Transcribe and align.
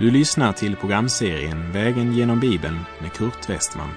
Du 0.00 0.10
lyssnar 0.10 0.52
till 0.52 0.76
programserien 0.76 1.72
Vägen 1.72 2.12
genom 2.12 2.40
Bibeln 2.40 2.78
med 3.00 3.12
Kurt 3.12 3.48
Westman. 3.48 3.90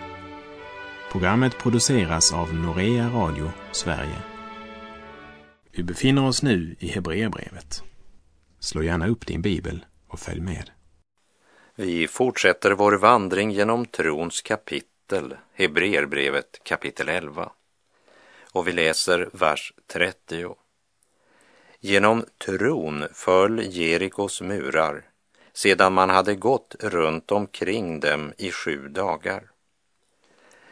Programmet 1.12 1.58
produceras 1.58 2.34
av 2.34 2.54
Norea 2.54 3.10
Radio 3.10 3.52
Sverige. 3.72 4.18
Vi 5.72 5.84
befinner 5.84 6.26
oss 6.26 6.44
nu 6.44 6.76
i 6.80 6.88
Hebreerbrevet. 6.88 7.84
Slå 8.60 8.84
gärna 8.84 9.08
upp 9.08 9.28
din 9.28 9.42
bibel 9.42 9.86
och 10.08 10.20
följ 10.20 10.42
med. 10.42 10.70
Vi 11.76 12.08
fortsätter 12.08 12.72
vår 12.72 12.94
vandring 12.94 13.52
genom 13.52 13.86
trons 13.86 14.42
kapitel, 14.42 15.36
Hebreerbrevet 15.54 16.64
kapitel 16.64 17.10
11. 17.10 17.52
Och 18.52 18.68
vi 18.68 18.72
läser 18.72 19.30
vers 19.34 19.74
30. 19.94 20.56
Genom 21.80 22.26
tron 22.46 23.06
föll 23.14 23.62
Jerikos 23.72 24.42
murar 24.42 25.13
sedan 25.54 25.94
man 25.94 26.10
hade 26.10 26.36
gått 26.36 26.76
runt 26.80 27.32
omkring 27.32 28.00
dem 28.00 28.34
i 28.38 28.52
sju 28.52 28.88
dagar. 28.88 29.50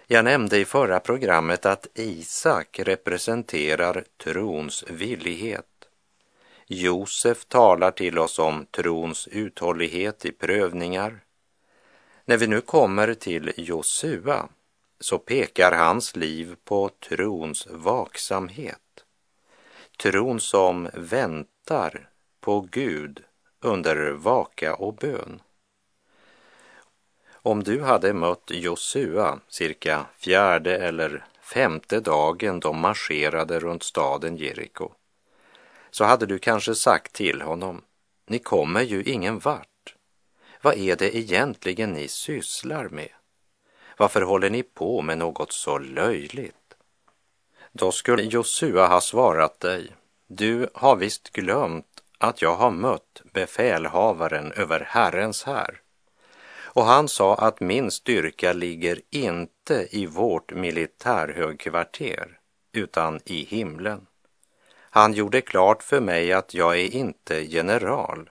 Jag 0.07 0.25
nämnde 0.25 0.57
i 0.57 0.65
förra 0.65 0.99
programmet 0.99 1.65
att 1.65 1.87
Isak 1.93 2.79
representerar 2.79 4.03
trons 4.23 4.83
villighet. 4.87 5.65
Josef 6.67 7.45
talar 7.45 7.91
till 7.91 8.19
oss 8.19 8.39
om 8.39 8.65
trons 8.65 9.27
uthållighet 9.27 10.25
i 10.25 10.31
prövningar. 10.31 11.19
När 12.25 12.37
vi 12.37 12.47
nu 12.47 12.61
kommer 12.61 13.13
till 13.13 13.53
Josua 13.57 14.49
så 14.99 15.17
pekar 15.17 15.71
hans 15.71 16.15
liv 16.15 16.55
på 16.63 16.89
trons 17.09 17.67
vaksamhet. 17.71 19.05
Tron 19.97 20.39
som 20.39 20.89
väntar 20.93 22.09
på 22.41 22.67
Gud 22.71 23.23
under 23.61 24.11
vaka 24.11 24.75
och 24.75 24.95
bön. 24.95 25.41
Om 27.33 27.63
du 27.63 27.81
hade 27.81 28.13
mött 28.13 28.51
Josua 28.51 29.39
cirka 29.47 30.05
fjärde 30.17 30.77
eller 30.77 31.25
femte 31.41 31.99
dagen 31.99 32.59
de 32.59 32.79
marscherade 32.79 33.59
runt 33.59 33.83
staden 33.83 34.37
Jeriko 34.37 34.91
så 35.91 36.03
hade 36.03 36.25
du 36.25 36.39
kanske 36.39 36.75
sagt 36.75 37.13
till 37.13 37.41
honom, 37.41 37.81
ni 38.27 38.39
kommer 38.39 38.81
ju 38.81 39.03
ingen 39.03 39.39
vart. 39.39 39.95
Vad 40.61 40.77
är 40.77 40.95
det 40.95 41.17
egentligen 41.17 41.91
ni 41.91 42.07
sysslar 42.07 42.89
med? 42.89 43.09
Varför 43.97 44.21
håller 44.21 44.49
ni 44.49 44.63
på 44.63 45.01
med 45.01 45.17
något 45.17 45.51
så 45.51 45.77
löjligt? 45.77 46.55
Då 47.71 47.91
skulle 47.91 48.23
Josua 48.23 48.87
ha 48.87 49.01
svarat 49.01 49.59
dig, 49.59 49.91
du 50.27 50.69
har 50.73 50.95
visst 50.95 51.29
glömt 51.29 51.90
att 52.21 52.41
jag 52.41 52.55
har 52.55 52.71
mött 52.71 53.21
befälhavaren 53.33 54.51
över 54.51 54.79
Herrens 54.89 55.43
här. 55.43 55.81
Och 56.73 56.83
han 56.83 57.07
sa 57.07 57.35
att 57.35 57.59
min 57.59 57.91
styrka 57.91 58.53
ligger 58.53 59.01
inte 59.09 59.87
i 59.91 60.05
vårt 60.05 60.53
militärhögkvarter 60.53 62.39
utan 62.73 63.19
i 63.25 63.43
himlen. 63.43 64.07
Han 64.89 65.13
gjorde 65.13 65.41
klart 65.41 65.83
för 65.83 66.01
mig 66.01 66.33
att 66.33 66.53
jag 66.53 66.79
är 66.79 66.95
inte 66.95 67.35
general 67.35 68.29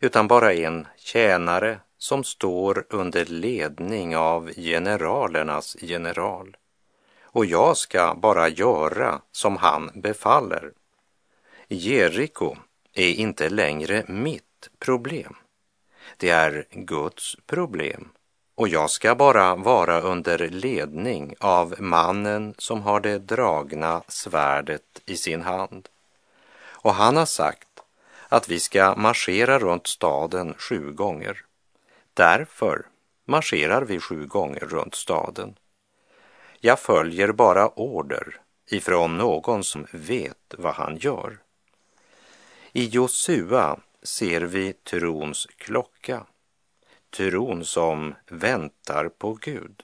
utan 0.00 0.28
bara 0.28 0.54
en 0.54 0.86
tjänare 0.96 1.78
som 1.98 2.24
står 2.24 2.86
under 2.90 3.24
ledning 3.24 4.16
av 4.16 4.50
generalernas 4.56 5.76
general. 5.80 6.56
Och 7.22 7.46
jag 7.46 7.76
ska 7.76 8.14
bara 8.14 8.48
göra 8.48 9.20
som 9.32 9.56
han 9.56 9.90
befaller. 9.94 10.72
Jeriko 11.68 12.56
är 12.94 13.12
inte 13.12 13.48
längre 13.48 14.04
mitt 14.08 14.70
problem. 14.78 15.36
Det 16.16 16.30
är 16.30 16.64
Guds 16.70 17.36
problem 17.46 18.08
och 18.54 18.68
jag 18.68 18.90
ska 18.90 19.14
bara 19.14 19.54
vara 19.54 20.00
under 20.00 20.38
ledning 20.38 21.34
av 21.40 21.74
mannen 21.78 22.54
som 22.58 22.82
har 22.82 23.00
det 23.00 23.18
dragna 23.18 24.02
svärdet 24.08 25.02
i 25.06 25.16
sin 25.16 25.42
hand. 25.42 25.88
Och 26.64 26.94
han 26.94 27.16
har 27.16 27.26
sagt 27.26 27.68
att 28.28 28.48
vi 28.48 28.60
ska 28.60 28.94
marschera 28.96 29.58
runt 29.58 29.86
staden 29.86 30.54
sju 30.58 30.92
gånger. 30.92 31.44
Därför 32.14 32.86
marscherar 33.24 33.82
vi 33.82 34.00
sju 34.00 34.26
gånger 34.26 34.60
runt 34.60 34.94
staden. 34.94 35.58
Jag 36.60 36.80
följer 36.80 37.32
bara 37.32 37.68
order 37.68 38.40
ifrån 38.70 39.18
någon 39.18 39.64
som 39.64 39.86
vet 39.92 40.54
vad 40.58 40.74
han 40.74 40.96
gör. 40.96 41.38
I 42.74 42.86
Josua 42.86 43.80
ser 44.02 44.40
vi 44.40 44.72
trons 44.72 45.46
klocka, 45.56 46.26
tron 47.10 47.64
som 47.64 48.14
väntar 48.28 49.08
på 49.08 49.34
Gud. 49.34 49.82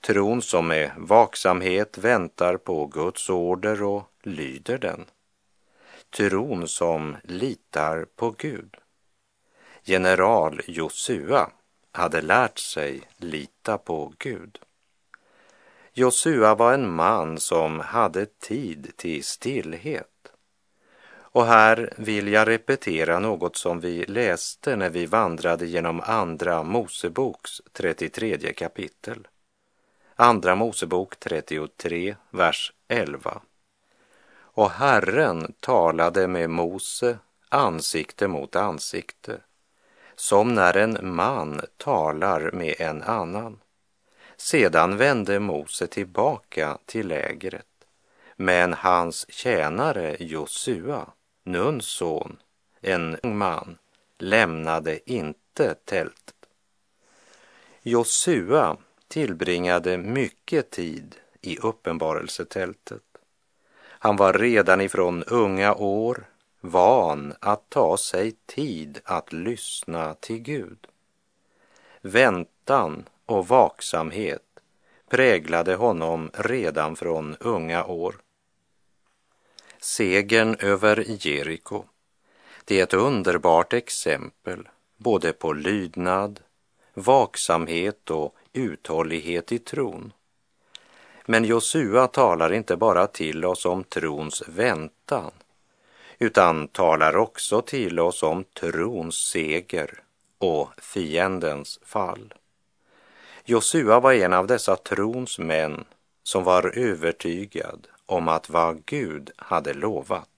Tron 0.00 0.42
som 0.42 0.66
med 0.68 0.92
vaksamhet 0.96 1.98
väntar 1.98 2.56
på 2.56 2.86
Guds 2.86 3.30
order 3.30 3.82
och 3.82 4.10
lyder 4.22 4.78
den. 4.78 5.04
Tron 6.10 6.68
som 6.68 7.16
litar 7.24 8.04
på 8.16 8.30
Gud. 8.30 8.76
General 9.84 10.60
Josua 10.66 11.50
hade 11.92 12.20
lärt 12.20 12.58
sig 12.58 13.02
lita 13.16 13.78
på 13.78 14.12
Gud. 14.18 14.58
Josua 15.92 16.54
var 16.54 16.74
en 16.74 16.90
man 16.90 17.40
som 17.40 17.80
hade 17.80 18.26
tid 18.26 18.92
till 18.96 19.24
stillhet 19.24 20.15
och 21.36 21.46
här 21.46 21.92
vill 21.96 22.28
jag 22.28 22.48
repetera 22.48 23.18
något 23.18 23.56
som 23.56 23.80
vi 23.80 24.04
läste 24.04 24.76
när 24.76 24.90
vi 24.90 25.06
vandrade 25.06 25.66
genom 25.66 26.00
Andra 26.00 26.62
Moseboks 26.62 27.62
33 27.72 28.52
kapitel. 28.52 29.28
Andra 30.14 30.54
Mosebok 30.54 31.16
33, 31.16 32.16
vers 32.30 32.72
11. 32.88 33.40
Och 34.38 34.70
Herren 34.70 35.52
talade 35.60 36.28
med 36.28 36.50
Mose 36.50 37.18
ansikte 37.48 38.28
mot 38.28 38.56
ansikte, 38.56 39.40
som 40.14 40.54
när 40.54 40.76
en 40.76 40.98
man 41.02 41.60
talar 41.76 42.50
med 42.52 42.74
en 42.78 43.02
annan. 43.02 43.60
Sedan 44.36 44.96
vände 44.96 45.40
Mose 45.40 45.86
tillbaka 45.86 46.78
till 46.86 47.08
lägret, 47.08 47.66
men 48.36 48.72
hans 48.74 49.26
tjänare 49.30 50.16
Josua 50.20 51.06
Nuns 51.48 51.86
son, 51.86 52.36
en 52.80 53.16
ung 53.22 53.38
man, 53.38 53.78
lämnade 54.18 55.10
inte 55.12 55.74
tältet. 55.74 56.34
Josua 57.82 58.76
tillbringade 59.08 59.98
mycket 59.98 60.70
tid 60.70 61.16
i 61.40 61.58
uppenbarelsetältet. 61.58 63.02
Han 63.78 64.16
var 64.16 64.32
redan 64.32 64.80
ifrån 64.80 65.24
unga 65.24 65.74
år 65.74 66.24
van 66.60 67.34
att 67.40 67.70
ta 67.70 67.96
sig 67.96 68.32
tid 68.46 69.00
att 69.04 69.32
lyssna 69.32 70.14
till 70.14 70.38
Gud. 70.38 70.86
Väntan 72.00 73.08
och 73.26 73.48
vaksamhet 73.48 74.60
präglade 75.08 75.74
honom 75.74 76.30
redan 76.34 76.96
från 76.96 77.36
unga 77.40 77.84
år 77.84 78.16
segern 79.86 80.56
över 80.60 81.04
Jeriko. 81.26 81.84
Det 82.64 82.78
är 82.80 82.82
ett 82.82 82.94
underbart 82.94 83.72
exempel 83.72 84.68
både 84.96 85.32
på 85.32 85.52
lydnad, 85.52 86.40
vaksamhet 86.94 88.10
och 88.10 88.34
uthållighet 88.52 89.52
i 89.52 89.58
tron. 89.58 90.12
Men 91.26 91.44
Josua 91.44 92.06
talar 92.06 92.52
inte 92.52 92.76
bara 92.76 93.06
till 93.06 93.44
oss 93.44 93.66
om 93.66 93.84
trons 93.84 94.42
väntan, 94.48 95.30
utan 96.18 96.68
talar 96.68 97.16
också 97.16 97.62
till 97.62 98.00
oss 98.00 98.22
om 98.22 98.44
trons 98.44 99.16
seger 99.16 100.02
och 100.38 100.70
fiendens 100.78 101.80
fall. 101.82 102.34
Josua 103.44 104.00
var 104.00 104.12
en 104.12 104.32
av 104.32 104.46
dessa 104.46 104.76
trons 104.76 105.38
män 105.38 105.84
som 106.22 106.44
var 106.44 106.78
övertygad 106.78 107.88
om 108.06 108.28
att 108.28 108.48
vad 108.48 108.84
Gud 108.84 109.30
hade 109.36 109.74
lovat, 109.74 110.28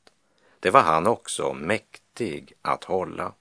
det 0.60 0.70
var 0.70 0.82
han 0.82 1.06
också 1.06 1.52
mäktig 1.52 2.52
att 2.62 2.84
hålla. 2.84 3.32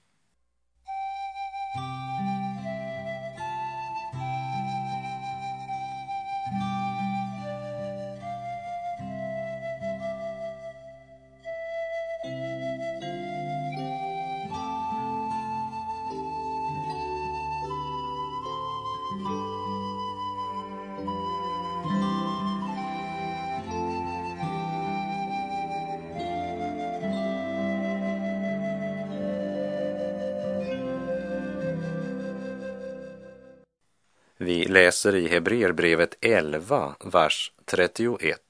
Läser 34.98 35.14
i 35.14 35.28
Hebreerbrevet 35.28 36.14
11, 36.20 36.94
vers 37.04 37.52
31. 37.64 38.40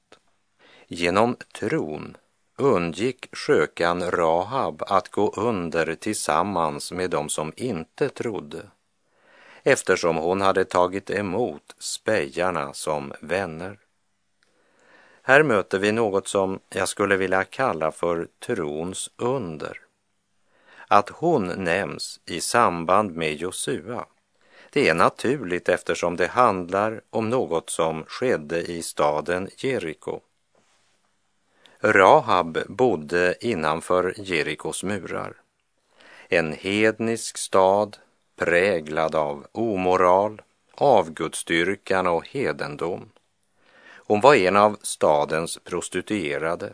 Genom 0.87 1.35
tron 1.59 2.17
undgick 2.57 3.35
skökan 3.35 4.11
Rahab 4.11 4.83
att 4.87 5.09
gå 5.09 5.33
under 5.37 5.95
tillsammans 5.95 6.91
med 6.91 7.09
dem 7.09 7.29
som 7.29 7.53
inte 7.55 8.09
trodde 8.09 8.61
eftersom 9.63 10.15
hon 10.15 10.41
hade 10.41 10.65
tagit 10.65 11.09
emot 11.09 11.75
spejarna 11.79 12.73
som 12.73 13.13
vänner. 13.21 13.79
Här 15.23 15.43
möter 15.43 15.79
vi 15.79 15.91
något 15.91 16.27
som 16.27 16.59
jag 16.69 16.89
skulle 16.89 17.17
vilja 17.17 17.43
kalla 17.43 17.91
för 17.91 18.27
trons 18.45 19.11
under. 19.17 19.77
Att 20.87 21.09
hon 21.09 21.47
nämns 21.47 22.19
i 22.25 22.41
samband 22.41 23.15
med 23.15 23.33
Josua, 23.33 24.05
det 24.69 24.89
är 24.89 24.93
naturligt 24.93 25.69
eftersom 25.69 26.15
det 26.15 26.27
handlar 26.27 27.01
om 27.09 27.29
något 27.29 27.69
som 27.69 28.03
skedde 28.07 28.61
i 28.61 28.81
staden 28.81 29.49
Jeriko. 29.57 30.19
Rahab 31.81 32.57
bodde 32.67 33.35
innanför 33.41 34.13
Jerikos 34.17 34.83
murar. 34.83 35.33
En 36.27 36.53
hednisk 36.53 37.37
stad 37.37 37.97
präglad 38.35 39.15
av 39.15 39.47
omoral, 39.51 40.41
avgudsdyrkan 40.75 42.07
och 42.07 42.27
hedendom. 42.27 43.09
Hon 43.95 44.21
var 44.21 44.35
en 44.35 44.55
av 44.55 44.77
stadens 44.81 45.59
prostituerade. 45.63 46.73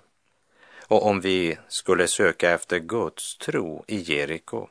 Och 0.87 1.05
om 1.05 1.21
vi 1.21 1.57
skulle 1.67 2.07
söka 2.07 2.51
efter 2.51 2.79
Guds 2.79 3.37
tro 3.37 3.83
i 3.87 3.97
Jeriko 3.97 4.67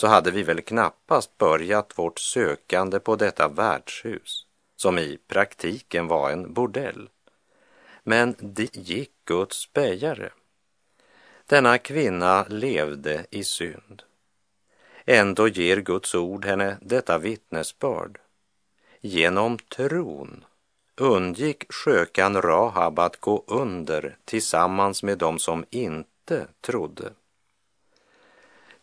så 0.00 0.06
hade 0.06 0.30
vi 0.30 0.42
väl 0.42 0.62
knappast 0.62 1.38
börjat 1.38 1.98
vårt 1.98 2.18
sökande 2.18 2.98
på 3.00 3.16
detta 3.16 3.48
värdshus 3.48 4.46
som 4.76 4.98
i 4.98 5.18
praktiken 5.28 6.06
var 6.06 6.30
en 6.30 6.52
bordell. 6.52 7.08
Men 8.02 8.34
dit 8.38 8.76
gick 8.76 9.10
Guds 9.24 9.72
bägare. 9.72 10.30
Denna 11.46 11.78
kvinna 11.78 12.46
levde 12.48 13.26
i 13.30 13.44
synd. 13.44 14.02
Ändå 15.04 15.48
ger 15.48 15.76
Guds 15.76 16.14
ord 16.14 16.44
henne 16.44 16.78
detta 16.80 17.18
vittnesbörd. 17.18 18.20
Genom 19.00 19.58
tron 19.58 20.44
undgick 20.96 21.72
skökan 21.72 22.42
Rahab 22.42 22.98
att 22.98 23.20
gå 23.20 23.44
under 23.46 24.16
tillsammans 24.24 25.02
med 25.02 25.18
dem 25.18 25.38
som 25.38 25.64
inte 25.70 26.46
trodde. 26.60 27.12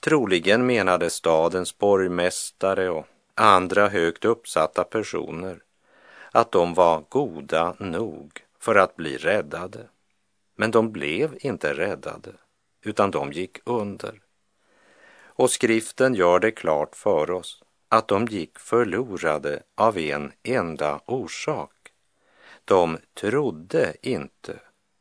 Troligen 0.06 0.66
menade 0.66 1.10
stadens 1.10 1.78
borgmästare 1.78 2.90
och 2.90 3.06
andra 3.36 3.88
högt 3.88 4.26
uppsatta 4.26 4.84
personer 4.84 5.64
att 6.32 6.52
de 6.52 6.74
var 6.74 7.04
goda 7.10 7.76
nog 7.80 8.44
för 8.60 8.76
att 8.76 8.96
bli 8.96 9.18
räddade. 9.18 9.88
Men 10.56 10.72
de 10.72 10.92
blev 10.92 11.38
inte 11.40 11.74
räddade, 11.74 12.32
utan 12.82 13.12
de 13.12 13.32
gick 13.32 13.58
under. 13.64 14.22
Och 15.18 15.52
skriften 15.52 16.14
gör 16.14 16.40
det 16.40 16.52
klart 16.52 16.96
för 16.96 17.32
oss 17.32 17.64
att 17.90 18.08
de 18.08 18.26
gick 18.26 18.60
förlorade 18.60 19.64
av 19.76 19.98
en 19.98 20.32
enda 20.44 21.00
orsak. 21.06 21.92
De 22.66 22.98
trodde 23.14 23.96
inte 24.02 24.60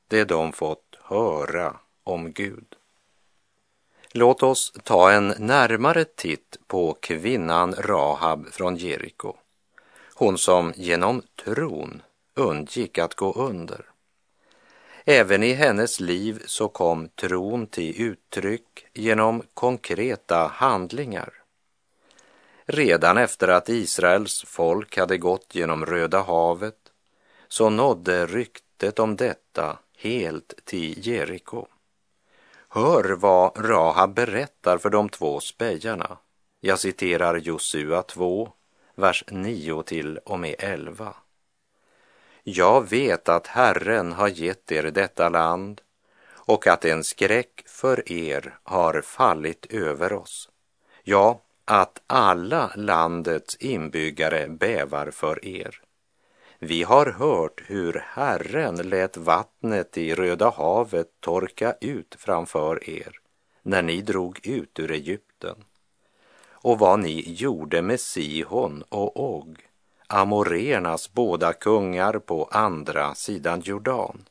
det 0.09 0.25
de 0.25 0.53
fått 0.53 0.99
höra 1.03 1.77
om 2.05 2.33
Gud. 2.33 2.77
Låt 4.17 4.43
oss 4.43 4.73
ta 4.85 5.13
en 5.13 5.35
närmare 5.39 6.05
titt 6.05 6.59
på 6.67 6.97
kvinnan 7.01 7.75
Rahab 7.75 8.47
från 8.53 8.77
Jeriko. 8.77 9.35
Hon 10.15 10.39
som 10.39 10.73
genom 10.77 11.23
tron 11.45 12.03
undgick 12.35 12.99
att 12.99 13.15
gå 13.15 13.33
under. 13.33 13.87
Även 15.05 15.43
i 15.43 15.53
hennes 15.53 16.01
liv 16.01 16.43
så 16.47 16.69
kom 16.69 17.09
tron 17.09 17.67
till 17.67 18.03
uttryck 18.03 18.87
genom 18.93 19.43
konkreta 19.55 20.47
handlingar. 20.47 21.33
Redan 22.65 23.19
efter 23.19 23.49
att 23.49 23.69
Israels 23.69 24.45
folk 24.47 24.97
hade 24.97 25.19
gått 25.19 25.55
genom 25.55 25.87
Röda 25.87 26.23
havet 26.23 26.79
så 27.49 27.71
nådde 27.71 28.27
ryktet 28.27 28.99
om 28.99 29.17
detta 29.17 29.79
helt 29.97 30.55
till 30.65 31.07
Jeriko. 31.07 31.67
Hör 32.75 33.11
vad 33.11 33.71
Rahab 33.71 34.15
berättar 34.15 34.79
för 34.79 34.91
de 34.91 35.09
två 35.09 35.41
spejarna. 35.41 36.19
Jag 36.61 36.79
citerar 36.79 37.37
Josua 37.37 38.03
2, 38.03 38.53
vers 38.95 39.25
9 39.31 39.83
till 39.83 40.19
och 40.19 40.39
med 40.39 40.55
11. 40.59 41.15
Jag 42.43 42.91
vet 42.91 43.29
att 43.29 43.47
Herren 43.47 44.13
har 44.13 44.29
gett 44.29 44.73
er 44.73 44.83
detta 44.83 45.29
land 45.29 45.81
och 46.27 46.67
att 46.67 46.85
en 46.85 47.05
skräck 47.05 47.63
för 47.67 48.13
er 48.13 48.59
har 48.63 49.01
fallit 49.01 49.67
över 49.71 50.13
oss. 50.13 50.51
Ja, 51.03 51.41
att 51.65 52.03
alla 52.07 52.73
landets 52.77 53.57
inbyggare 53.57 54.49
bävar 54.49 55.11
för 55.11 55.45
er. 55.45 55.84
Vi 56.67 56.83
har 56.83 57.07
hört 57.07 57.63
hur 57.67 58.03
Herren 58.07 58.77
lät 58.77 59.17
vattnet 59.17 59.99
i 59.99 60.15
Röda 60.15 60.51
havet 60.51 61.21
torka 61.21 61.75
ut 61.81 62.15
framför 62.19 62.91
er 62.91 63.19
när 63.63 63.83
ni 63.83 64.03
drog 64.03 64.47
ut 64.47 64.79
ur 64.79 64.91
Egypten. 64.91 65.65
Och 66.51 66.79
vad 66.79 67.01
ni 67.01 67.33
gjorde 67.33 67.83
med 67.83 68.01
Sihon 68.01 68.83
och 68.89 69.17
Og 69.17 69.63
amorernas 70.07 71.13
båda 71.13 71.53
kungar 71.53 72.19
på 72.19 72.45
andra 72.45 73.15
sidan 73.15 73.61
Jordan, 73.61 74.29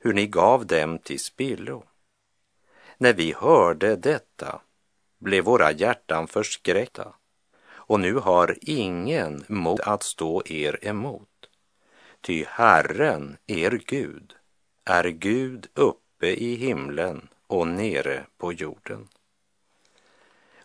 hur 0.00 0.12
ni 0.12 0.26
gav 0.26 0.66
dem 0.66 0.98
till 0.98 1.20
spillo. 1.20 1.84
När 2.98 3.12
vi 3.12 3.32
hörde 3.32 3.96
detta 3.96 4.60
blev 5.18 5.44
våra 5.44 5.72
hjärtan 5.72 6.26
förskräckta 6.26 7.14
och 7.86 8.00
nu 8.00 8.14
har 8.14 8.56
ingen 8.60 9.44
mod 9.48 9.80
att 9.80 10.02
stå 10.02 10.42
er 10.46 10.78
emot. 10.82 11.28
Ty 12.20 12.44
Herren, 12.48 13.36
er 13.46 13.80
Gud, 13.86 14.34
är 14.84 15.04
Gud 15.04 15.66
uppe 15.74 16.26
i 16.26 16.54
himlen 16.54 17.28
och 17.46 17.68
nere 17.68 18.24
på 18.38 18.52
jorden. 18.52 19.08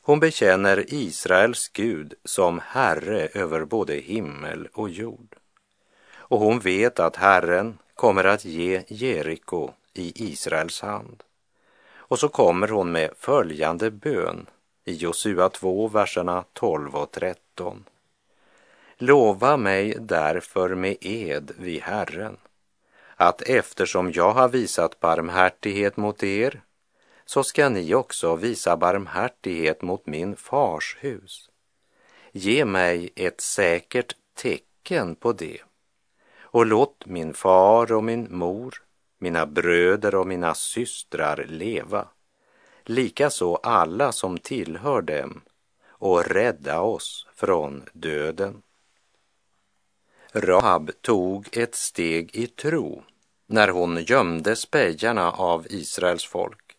Hon 0.02 0.20
bekänner 0.20 0.94
Israels 0.94 1.70
Gud 1.70 2.14
som 2.24 2.60
Herre 2.60 3.28
över 3.34 3.66
både 3.66 3.94
himmel 3.94 4.68
och 4.74 4.90
jord. 4.90 5.36
Och 6.14 6.40
hon 6.40 6.60
vet 6.60 7.00
att 7.00 7.16
Herren 7.16 7.78
kommer 7.96 8.24
att 8.24 8.46
ge 8.46 8.84
Jeriko 8.88 9.72
i 9.94 10.32
Israels 10.32 10.82
hand. 10.82 11.24
Och 11.96 12.20
så 12.20 12.30
kommer 12.30 12.68
hon 12.68 12.92
med 12.92 13.12
följande 13.18 13.92
bön 13.92 14.46
i 14.86 14.94
Josua 14.94 15.50
2, 15.50 15.88
verserna 15.88 16.44
12 16.54 16.96
och 16.96 17.12
13. 17.12 17.84
Lova 18.98 19.58
mig 19.58 19.98
därför 20.00 20.76
med 20.76 20.98
ed 21.02 21.52
vid 21.58 21.82
Herren 21.82 22.38
att 23.16 23.42
eftersom 23.42 24.12
jag 24.12 24.32
har 24.32 24.50
visat 24.50 25.00
barmhärtighet 25.00 25.98
mot 25.98 26.24
er 26.24 26.62
så 27.26 27.44
ska 27.44 27.70
ni 27.70 27.96
också 27.96 28.36
visa 28.36 28.78
barmhärtighet 28.78 29.82
mot 29.82 30.08
min 30.08 30.36
fars 30.36 30.98
hus. 31.00 31.50
Ge 32.32 32.66
mig 32.66 33.10
ett 33.16 33.42
säkert 33.42 34.16
tecken 34.36 35.16
på 35.16 35.34
det 35.34 35.62
och 36.42 36.66
låt 36.66 37.06
min 37.06 37.34
far 37.34 37.92
och 37.92 38.04
min 38.04 38.28
mor, 38.30 38.84
mina 39.18 39.46
bröder 39.46 40.16
och 40.16 40.28
mina 40.28 40.54
systrar 40.54 41.46
leva, 41.48 42.08
likaså 42.86 43.56
alla 43.56 44.12
som 44.12 44.38
tillhör 44.38 45.02
dem 45.02 45.42
och 45.90 46.26
rädda 46.26 46.82
oss 46.82 47.28
från 47.36 47.84
döden. 47.94 48.62
Rahab 50.34 50.92
tog 51.02 51.58
ett 51.58 51.76
steg 51.76 52.36
i 52.36 52.48
tro 52.48 53.04
när 53.48 53.68
hon 53.68 54.04
gömde 54.04 54.56
spejarna 54.56 55.32
av 55.32 55.68
Israels 55.70 56.26
folk 56.26 56.78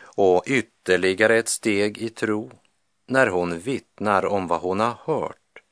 och 0.00 0.42
ytterligare 0.46 1.38
ett 1.38 1.48
steg 1.48 1.98
i 1.98 2.08
tro 2.08 2.50
när 3.06 3.26
hon 3.26 3.58
vittnar 3.58 4.26
om 4.26 4.46
vad 4.46 4.60
hon 4.60 4.80
har 4.80 4.96
hört 5.04 5.62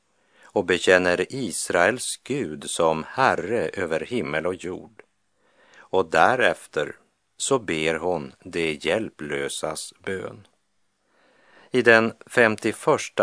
och 0.42 0.64
bekänner 0.64 1.26
Israels 1.34 2.20
Gud 2.24 2.70
som 2.70 3.04
Herre 3.08 3.68
över 3.68 4.00
himmel 4.00 4.46
och 4.46 4.54
jord. 4.54 5.02
Och 5.78 6.10
därefter 6.10 6.96
så 7.36 7.58
ber 7.58 7.94
hon 7.94 8.32
det 8.44 8.84
hjälplösas 8.84 9.94
bön. 9.98 10.46
I 11.70 11.82
den 11.82 12.12
51 12.26 12.74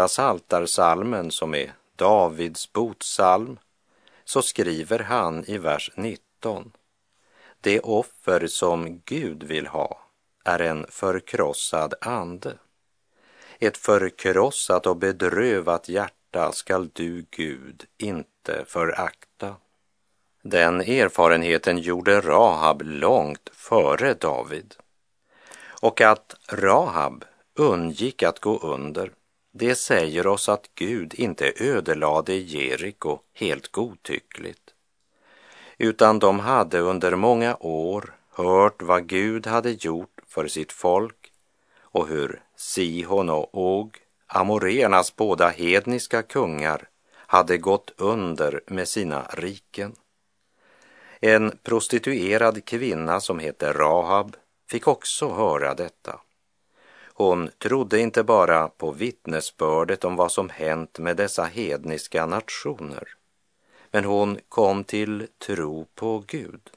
saltarsalmen 0.08 1.32
som 1.32 1.56
är 1.56 1.74
Davids 1.96 2.74
botsalm 2.74 3.60
så 4.24 4.42
skriver 4.42 5.00
han 5.00 5.46
i 5.46 5.58
vers 5.58 5.92
19 5.96 6.72
Det 7.62 7.80
offer 7.80 8.48
som 8.48 9.02
Gud 9.06 9.44
vill 9.44 9.68
ha 9.68 10.00
är 10.46 10.60
en 10.60 10.86
förkrossad 10.90 11.94
ande. 12.02 12.58
Ett 13.60 13.78
förkrossat 13.78 14.88
och 14.88 14.98
bedrövat 14.98 15.90
hjärta 15.90 16.14
hjärta 16.34 16.52
skall 16.52 16.90
du, 16.94 17.26
Gud, 17.32 17.86
inte 17.98 18.66
förakta. 18.68 19.33
Den 20.46 20.82
erfarenheten 20.82 21.78
gjorde 21.78 22.22
Rahab 22.22 22.82
långt 22.82 23.50
före 23.54 24.14
David. 24.14 24.76
Och 25.82 26.02
att 26.02 26.36
Rahab 26.50 27.26
undgick 27.56 28.24
att 28.24 28.40
gå 28.40 28.58
under, 28.58 29.12
det 29.54 29.76
säger 29.76 30.28
oss 30.28 30.50
att 30.50 30.70
Gud 30.76 31.14
inte 31.14 31.54
ödelade 31.56 32.34
Jeriko 32.34 33.20
helt 33.34 33.72
godtyckligt, 33.72 34.74
utan 35.78 36.20
de 36.20 36.40
hade 36.40 36.80
under 36.80 37.16
många 37.16 37.58
år 37.60 38.16
hört 38.30 38.82
vad 38.82 39.08
Gud 39.08 39.48
hade 39.48 39.72
gjort 39.72 40.22
för 40.28 40.48
sitt 40.48 40.72
folk 40.72 41.32
och 41.82 42.08
hur 42.08 42.42
Sihon 42.56 43.30
och 43.30 43.58
Og, 43.58 43.98
Amoreernas 44.28 45.16
båda 45.16 45.50
hedniska 45.50 46.22
kungar, 46.22 46.88
hade 47.16 47.58
gått 47.58 47.94
under 47.98 48.62
med 48.68 48.88
sina 48.88 49.28
riken. 49.34 49.96
En 51.26 51.58
prostituerad 51.64 52.66
kvinna 52.66 53.20
som 53.20 53.40
hette 53.40 53.74
Rahab 53.74 54.36
fick 54.70 54.88
också 54.88 55.30
höra 55.30 55.74
detta. 55.74 56.20
Hon 57.14 57.50
trodde 57.58 58.00
inte 58.00 58.24
bara 58.24 58.68
på 58.68 58.92
vittnesbördet 58.92 60.04
om 60.04 60.16
vad 60.16 60.32
som 60.32 60.50
hänt 60.50 61.00
med 61.00 61.18
dessa 61.18 61.44
hedniska 61.44 62.26
nationer, 62.26 63.08
men 63.92 64.06
hon 64.06 64.40
kom 64.50 64.84
till 64.84 65.28
tro 65.46 65.88
på 65.96 66.24
Gud. 66.28 66.70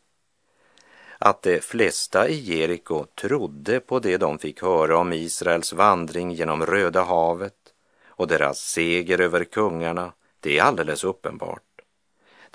Att 1.18 1.42
de 1.42 1.60
flesta 1.60 2.28
i 2.28 2.34
Jeriko 2.34 3.04
trodde 3.04 3.80
på 3.80 3.98
det 3.98 4.16
de 4.16 4.38
fick 4.38 4.62
höra 4.62 4.98
om 4.98 5.12
Israels 5.12 5.72
vandring 5.72 6.30
genom 6.30 6.66
Röda 6.66 7.02
havet 7.02 7.74
och 8.06 8.26
deras 8.26 8.58
seger 8.58 9.20
över 9.20 9.44
kungarna, 9.44 10.12
det 10.40 10.58
är 10.58 10.62
alldeles 10.62 11.04
uppenbart. 11.04 11.65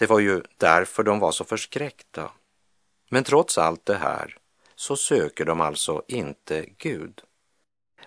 Det 0.01 0.07
var 0.07 0.19
ju 0.19 0.41
därför 0.57 1.03
de 1.03 1.19
var 1.19 1.31
så 1.31 1.43
förskräckta. 1.43 2.31
Men 3.09 3.23
trots 3.23 3.57
allt 3.57 3.85
det 3.85 3.97
här 3.97 4.37
så 4.75 4.95
söker 4.95 5.45
de 5.45 5.61
alltså 5.61 6.03
inte 6.07 6.65
Gud. 6.77 7.21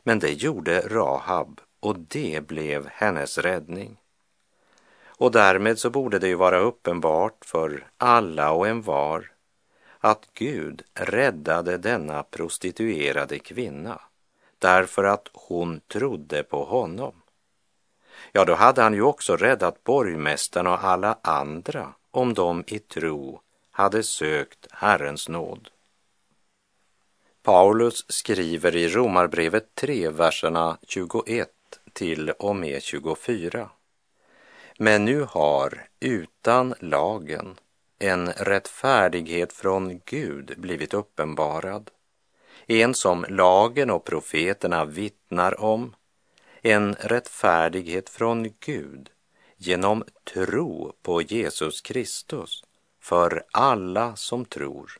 Men 0.02 0.18
det 0.18 0.32
gjorde 0.32 0.80
Rahab 0.80 1.60
och 1.80 1.98
det 1.98 2.46
blev 2.46 2.88
hennes 2.88 3.38
räddning. 3.38 3.96
Och 5.06 5.30
därmed 5.30 5.78
så 5.78 5.90
borde 5.90 6.18
det 6.18 6.28
ju 6.28 6.34
vara 6.34 6.58
uppenbart 6.58 7.44
för 7.44 7.86
alla 7.96 8.52
och 8.52 8.68
en 8.68 8.82
var 8.82 9.32
att 9.98 10.28
Gud 10.32 10.82
räddade 10.94 11.78
denna 11.78 12.22
prostituerade 12.22 13.38
kvinna 13.38 14.00
därför 14.58 15.04
att 15.04 15.28
hon 15.32 15.80
trodde 15.80 16.42
på 16.42 16.64
honom. 16.64 17.23
Ja, 18.36 18.44
då 18.44 18.54
hade 18.54 18.82
han 18.82 18.94
ju 18.94 19.02
också 19.02 19.36
räddat 19.36 19.84
borgmästaren 19.84 20.66
och 20.66 20.84
alla 20.84 21.18
andra 21.22 21.94
om 22.10 22.34
de 22.34 22.64
i 22.66 22.78
tro 22.78 23.40
hade 23.70 24.02
sökt 24.02 24.66
Herrens 24.70 25.28
nåd. 25.28 25.68
Paulus 27.42 28.04
skriver 28.08 28.76
i 28.76 28.88
Romarbrevet 28.88 29.74
3, 29.74 30.08
verserna 30.08 30.78
21 30.82 31.48
till 31.92 32.30
och 32.30 32.56
med 32.56 32.82
24. 32.82 33.70
Men 34.78 35.04
nu 35.04 35.26
har 35.30 35.88
utan 36.00 36.74
lagen 36.80 37.54
en 37.98 38.32
rättfärdighet 38.32 39.52
från 39.52 40.00
Gud 40.04 40.54
blivit 40.56 40.94
uppenbarad, 40.94 41.90
en 42.66 42.94
som 42.94 43.26
lagen 43.28 43.90
och 43.90 44.04
profeterna 44.04 44.84
vittnar 44.84 45.60
om, 45.60 45.94
en 46.66 46.94
rättfärdighet 46.94 48.10
från 48.10 48.54
Gud 48.60 49.10
genom 49.56 50.04
tro 50.34 50.92
på 51.02 51.22
Jesus 51.22 51.80
Kristus 51.80 52.64
för 53.00 53.44
alla 53.50 54.16
som 54.16 54.44
tror. 54.44 54.98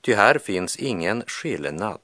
Ty 0.00 0.14
här 0.14 0.38
finns 0.38 0.76
ingen 0.76 1.22
skillnad. 1.26 2.00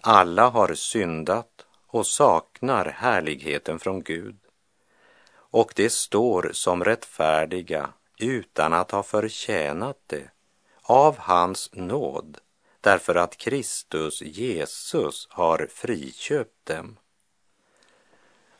Alla 0.00 0.48
har 0.48 0.74
syndat 0.74 1.66
och 1.86 2.06
saknar 2.06 2.84
härligheten 2.84 3.78
från 3.78 4.02
Gud. 4.02 4.36
Och 5.34 5.72
det 5.76 5.92
står 5.92 6.50
som 6.52 6.84
rättfärdiga 6.84 7.92
utan 8.18 8.72
att 8.72 8.90
ha 8.90 9.02
förtjänat 9.02 9.98
det 10.06 10.30
av 10.82 11.18
hans 11.18 11.70
nåd 11.72 12.38
därför 12.80 13.14
att 13.14 13.36
Kristus 13.36 14.22
Jesus 14.22 15.26
har 15.30 15.68
friköpt 15.70 16.66
dem. 16.66 16.96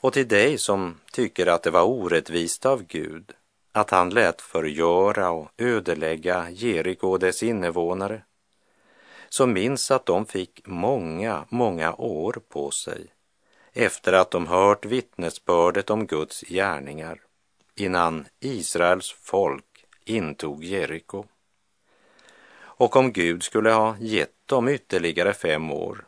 Och 0.02 0.12
till 0.12 0.28
dig 0.28 0.58
som 0.58 1.00
tycker 1.12 1.46
att 1.46 1.62
det 1.62 1.70
var 1.70 1.82
orättvist 1.82 2.66
av 2.66 2.82
Gud 2.82 3.32
att 3.72 3.90
han 3.90 4.10
lät 4.10 4.40
förgöra 4.40 5.30
och 5.30 5.48
ödelägga 5.58 6.50
Jeriko 6.50 7.08
och 7.08 7.18
dess 7.18 7.42
invånare, 7.42 8.22
så 9.28 9.46
minns 9.46 9.90
att 9.90 10.06
de 10.06 10.26
fick 10.26 10.66
många, 10.66 11.44
många 11.48 11.94
år 11.94 12.40
på 12.48 12.70
sig 12.70 13.06
efter 13.72 14.12
att 14.12 14.30
de 14.30 14.46
hört 14.46 14.84
vittnesbördet 14.84 15.90
om 15.90 16.06
Guds 16.06 16.40
gärningar 16.40 17.20
innan 17.74 18.26
Israels 18.40 19.12
folk 19.12 19.84
intog 20.04 20.64
Jeriko. 20.64 21.24
Och 22.54 22.96
om 22.96 23.12
Gud 23.12 23.42
skulle 23.42 23.70
ha 23.70 23.96
gett 24.00 24.46
dem 24.46 24.68
ytterligare 24.68 25.34
fem 25.34 25.70
år, 25.70 26.04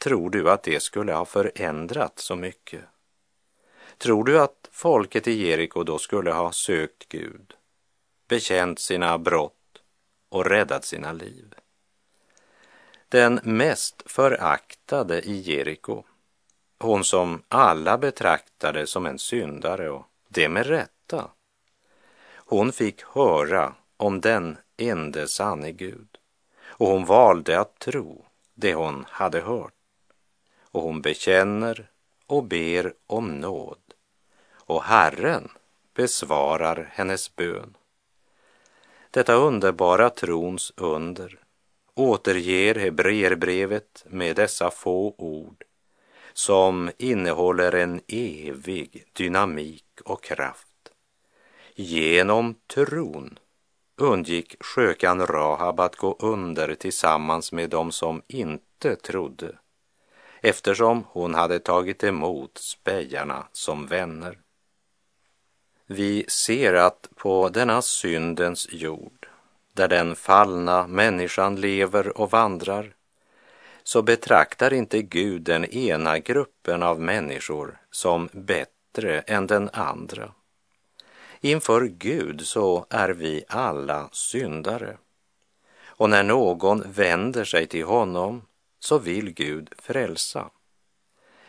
tror 0.00 0.30
du 0.30 0.50
att 0.50 0.62
det 0.62 0.82
skulle 0.82 1.12
ha 1.12 1.24
förändrat 1.24 2.18
så 2.18 2.36
mycket? 2.36 2.84
Tror 3.98 4.24
du 4.24 4.40
att 4.40 4.68
folket 4.72 5.26
i 5.26 5.46
Jeriko 5.46 5.82
då 5.82 5.98
skulle 5.98 6.32
ha 6.32 6.52
sökt 6.52 7.08
Gud, 7.08 7.54
bekänt 8.28 8.78
sina 8.78 9.18
brott 9.18 9.82
och 10.28 10.44
räddat 10.44 10.84
sina 10.84 11.12
liv? 11.12 11.54
Den 13.08 13.40
mest 13.42 14.02
föraktade 14.06 15.20
i 15.20 15.40
Jeriko, 15.40 16.02
hon 16.78 17.04
som 17.04 17.42
alla 17.48 17.98
betraktade 17.98 18.86
som 18.86 19.06
en 19.06 19.18
syndare 19.18 19.90
och 19.90 20.06
det 20.28 20.48
med 20.48 20.66
rätta. 20.66 21.30
Hon 22.34 22.72
fick 22.72 23.02
höra 23.02 23.74
om 23.96 24.20
den 24.20 24.56
ende 24.76 25.28
sanne 25.28 25.72
Gud 25.72 26.18
och 26.60 26.86
hon 26.86 27.04
valde 27.04 27.60
att 27.60 27.78
tro 27.78 28.24
det 28.54 28.74
hon 28.74 29.04
hade 29.08 29.40
hört. 29.40 29.74
Och 30.62 30.82
hon 30.82 31.02
bekänner 31.02 31.90
och 32.26 32.44
ber 32.44 32.94
om 33.06 33.40
nåd 33.40 33.87
och 34.68 34.82
Herren 34.82 35.48
besvarar 35.94 36.90
hennes 36.92 37.36
bön. 37.36 37.76
Detta 39.10 39.34
underbara 39.34 40.10
trons 40.10 40.72
under 40.76 41.38
återger 41.94 42.74
Hebreerbrevet 42.74 44.04
med 44.08 44.36
dessa 44.36 44.70
få 44.70 45.14
ord 45.18 45.64
som 46.32 46.90
innehåller 46.98 47.74
en 47.74 48.00
evig 48.08 49.04
dynamik 49.12 49.84
och 50.04 50.22
kraft. 50.22 50.92
Genom 51.74 52.54
tron 52.66 53.38
undgick 53.96 54.56
skökan 54.60 55.26
Rahab 55.26 55.80
att 55.80 55.96
gå 55.96 56.16
under 56.18 56.74
tillsammans 56.74 57.52
med 57.52 57.70
dem 57.70 57.92
som 57.92 58.22
inte 58.28 58.96
trodde 58.96 59.58
eftersom 60.40 61.04
hon 61.08 61.34
hade 61.34 61.58
tagit 61.58 62.04
emot 62.04 62.58
spejarna 62.58 63.48
som 63.52 63.86
vänner. 63.86 64.38
Vi 65.90 66.24
ser 66.28 66.74
att 66.74 67.08
på 67.16 67.48
denna 67.48 67.82
syndens 67.82 68.68
jord, 68.70 69.26
där 69.72 69.88
den 69.88 70.16
fallna 70.16 70.86
människan 70.86 71.56
lever 71.56 72.18
och 72.18 72.30
vandrar, 72.30 72.94
så 73.82 74.02
betraktar 74.02 74.72
inte 74.72 75.02
Gud 75.02 75.42
den 75.42 75.64
ena 75.64 76.18
gruppen 76.18 76.82
av 76.82 77.00
människor 77.00 77.78
som 77.90 78.28
bättre 78.32 79.20
än 79.20 79.46
den 79.46 79.70
andra. 79.72 80.32
Inför 81.40 81.84
Gud 81.86 82.46
så 82.46 82.86
är 82.90 83.08
vi 83.08 83.44
alla 83.48 84.08
syndare. 84.12 84.96
Och 85.86 86.10
när 86.10 86.22
någon 86.22 86.92
vänder 86.92 87.44
sig 87.44 87.66
till 87.66 87.84
honom 87.84 88.42
så 88.80 88.98
vill 88.98 89.30
Gud 89.30 89.72
frälsa. 89.78 90.50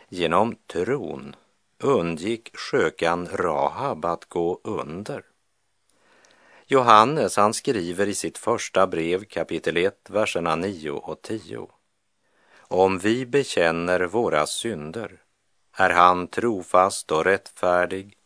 Genom 0.08 0.56
tron 0.66 1.36
undgick 1.80 2.56
skökan 2.56 3.28
Rahab 3.32 4.04
att 4.04 4.24
gå 4.24 4.60
under. 4.64 5.24
Johannes 6.66 7.36
han 7.36 7.54
skriver 7.54 8.06
i 8.06 8.14
sitt 8.14 8.38
första 8.38 8.86
brev 8.86 9.24
kapitel 9.24 9.76
1, 9.76 10.10
verserna 10.10 10.56
9 10.56 10.90
och 10.90 11.22
10. 11.22 11.68
Om 12.58 12.98
vi 12.98 13.26
bekänner 13.26 14.00
våra 14.00 14.46
synder 14.46 15.22
är 15.76 15.90
han 15.90 16.26
trofast 16.26 17.12
och 17.12 17.24
rättfärdig 17.24 18.16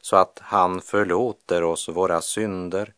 så 0.00 0.16
att 0.16 0.38
han 0.42 0.80
förlåter 0.80 1.62
oss 1.62 1.88
våra 1.88 2.20
synder 2.20 2.92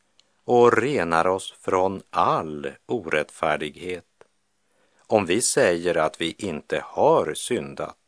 och 0.45 0.77
renar 0.77 1.27
oss 1.27 1.55
från 1.61 2.03
all 2.11 2.71
orättfärdighet. 2.87 4.05
Om 5.07 5.27
vi 5.27 5.43
säger 5.43 5.97
att 5.97 6.21
vi 6.21 6.35
inte 6.39 6.83
har 6.85 7.35
syndat 7.35 8.06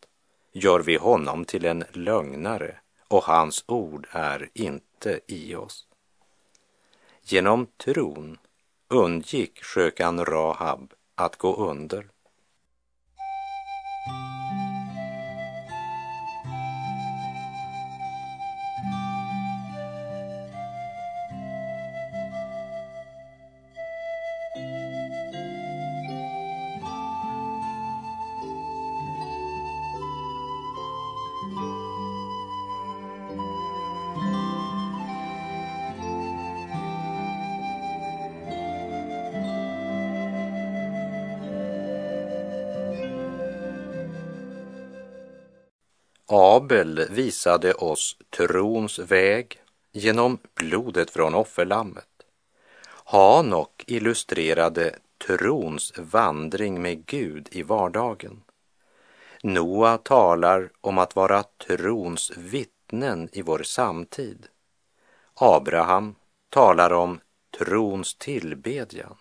gör 0.59 0.81
vi 0.81 0.97
honom 0.97 1.45
till 1.45 1.65
en 1.65 1.85
lögnare 1.93 2.77
och 3.09 3.25
hans 3.25 3.65
ord 3.67 4.07
är 4.11 4.49
inte 4.55 5.21
i 5.27 5.55
oss. 5.55 5.87
Genom 7.23 7.67
tron 7.67 8.39
undgick 8.89 9.65
skökan 9.65 10.25
Rahab 10.25 10.95
att 11.15 11.37
gå 11.37 11.57
under. 11.57 12.09
Abel 46.69 47.07
visade 47.11 47.75
oss 47.75 48.17
trons 48.37 48.99
väg 48.99 49.61
genom 49.93 50.39
blodet 50.55 51.11
från 51.11 51.35
offerlammet. 51.35 52.09
Hanok 53.05 53.85
illustrerade 53.87 54.99
trons 55.27 55.93
vandring 55.97 56.83
med 56.83 57.07
Gud 57.07 57.49
i 57.51 57.63
vardagen. 57.63 58.43
Noa 59.43 59.99
talar 59.99 60.71
om 60.81 60.99
att 60.99 61.17
vara 61.17 61.43
trons 61.43 62.33
vittnen 62.37 63.29
i 63.33 63.43
vår 63.43 63.63
samtid. 63.63 64.47
Abraham 65.35 66.15
talar 66.51 66.93
om 66.93 67.21
trons 67.59 68.15
tillbedjan. 68.15 69.17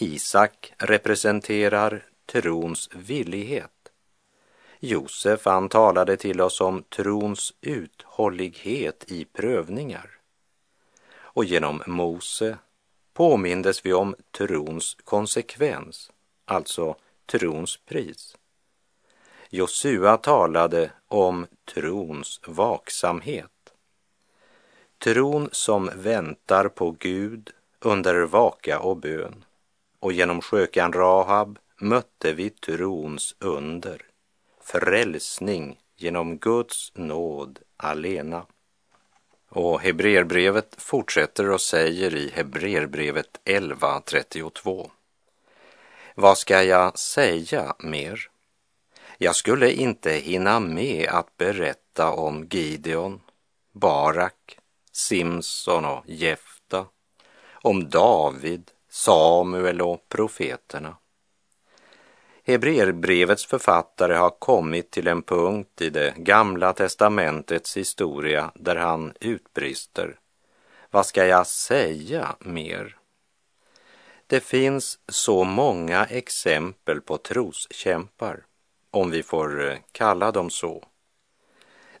Isak 0.00 0.72
representerar 0.78 2.06
trons 2.26 2.90
villighet. 2.94 3.73
Josef 4.84 5.44
han 5.44 5.68
talade 5.68 6.16
till 6.16 6.40
oss 6.40 6.60
om 6.60 6.82
trons 6.82 7.54
uthållighet 7.60 9.04
i 9.08 9.24
prövningar. 9.24 10.10
Och 11.16 11.44
genom 11.44 11.82
Mose 11.86 12.58
påmindes 13.14 13.86
vi 13.86 13.92
om 13.92 14.14
trons 14.30 14.96
konsekvens, 15.04 16.10
alltså 16.44 16.96
trons 17.26 17.76
pris. 17.76 18.36
Josua 19.50 20.16
talade 20.16 20.90
om 21.08 21.46
trons 21.74 22.40
vaksamhet. 22.46 23.72
Tron 24.98 25.48
som 25.52 25.90
väntar 25.94 26.68
på 26.68 26.90
Gud 26.90 27.50
under 27.80 28.22
vaka 28.22 28.78
och 28.78 28.96
bön. 28.96 29.44
Och 30.00 30.12
genom 30.12 30.40
skökan 30.40 30.92
Rahab 30.92 31.58
mötte 31.76 32.32
vi 32.32 32.50
trons 32.50 33.36
under 33.38 34.13
frälsning 34.64 35.78
genom 35.96 36.38
Guds 36.38 36.92
nåd 36.94 37.58
alena. 37.76 38.46
Och 39.48 39.80
Hebreerbrevet 39.80 40.74
fortsätter 40.78 41.50
och 41.50 41.60
säger 41.60 42.14
i 42.14 42.30
Hebreerbrevet 42.30 43.40
11.32. 43.44 44.90
Vad 46.14 46.38
ska 46.38 46.62
jag 46.62 46.98
säga 46.98 47.74
mer? 47.78 48.30
Jag 49.18 49.36
skulle 49.36 49.72
inte 49.72 50.10
hinna 50.10 50.60
med 50.60 51.08
att 51.08 51.36
berätta 51.36 52.10
om 52.10 52.46
Gideon, 52.50 53.20
Barak, 53.72 54.58
Simson 54.92 55.84
och 55.84 56.02
Jefta, 56.06 56.86
om 57.52 57.88
David, 57.90 58.70
Samuel 58.90 59.82
och 59.82 60.08
profeterna. 60.08 60.96
Hebreerbrevets 62.46 63.46
författare 63.46 64.14
har 64.14 64.30
kommit 64.30 64.90
till 64.90 65.08
en 65.08 65.22
punkt 65.22 65.80
i 65.80 65.90
det 65.90 66.14
gamla 66.16 66.72
testamentets 66.72 67.76
historia 67.76 68.52
där 68.54 68.76
han 68.76 69.12
utbrister. 69.20 70.18
Vad 70.90 71.06
ska 71.06 71.26
jag 71.26 71.46
säga 71.46 72.36
mer? 72.40 72.96
Det 74.26 74.40
finns 74.40 74.98
så 75.08 75.44
många 75.44 76.04
exempel 76.04 77.00
på 77.00 77.18
troskämpar, 77.18 78.44
om 78.90 79.10
vi 79.10 79.22
får 79.22 79.70
eh, 79.70 79.78
kalla 79.92 80.32
dem 80.32 80.50
så. 80.50 80.84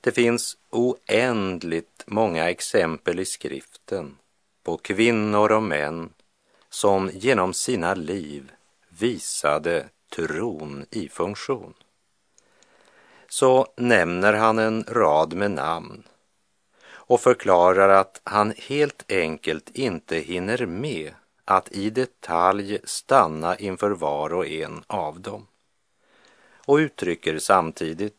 Det 0.00 0.12
finns 0.12 0.56
oändligt 0.70 2.04
många 2.06 2.50
exempel 2.50 3.20
i 3.20 3.24
skriften 3.24 4.16
på 4.62 4.76
kvinnor 4.76 5.52
och 5.52 5.62
män 5.62 6.12
som 6.70 7.10
genom 7.12 7.54
sina 7.54 7.94
liv 7.94 8.52
visade 8.88 9.88
tron 10.16 10.86
i 10.90 11.08
funktion. 11.08 11.74
Så 13.28 13.66
nämner 13.76 14.32
han 14.32 14.58
en 14.58 14.84
rad 14.88 15.34
med 15.34 15.50
namn 15.50 16.02
och 16.86 17.20
förklarar 17.20 17.88
att 17.88 18.20
han 18.24 18.54
helt 18.56 19.12
enkelt 19.12 19.70
inte 19.70 20.16
hinner 20.16 20.66
med 20.66 21.14
att 21.44 21.72
i 21.72 21.90
detalj 21.90 22.78
stanna 22.84 23.56
inför 23.56 23.90
var 23.90 24.32
och 24.32 24.46
en 24.46 24.82
av 24.86 25.20
dem. 25.20 25.46
Och 26.66 26.76
uttrycker 26.76 27.38
samtidigt 27.38 28.16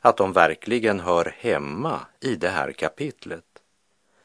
att 0.00 0.16
de 0.16 0.32
verkligen 0.32 1.00
hör 1.00 1.34
hemma 1.38 2.00
i 2.20 2.36
det 2.36 2.48
här 2.48 2.72
kapitlet 2.72 3.44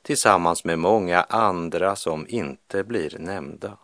tillsammans 0.01 0.63
med 0.63 0.79
många 0.79 1.21
andra 1.21 1.95
som 1.95 2.25
inte 2.29 2.83
blir 2.83 3.15
nämnda. 3.19 3.77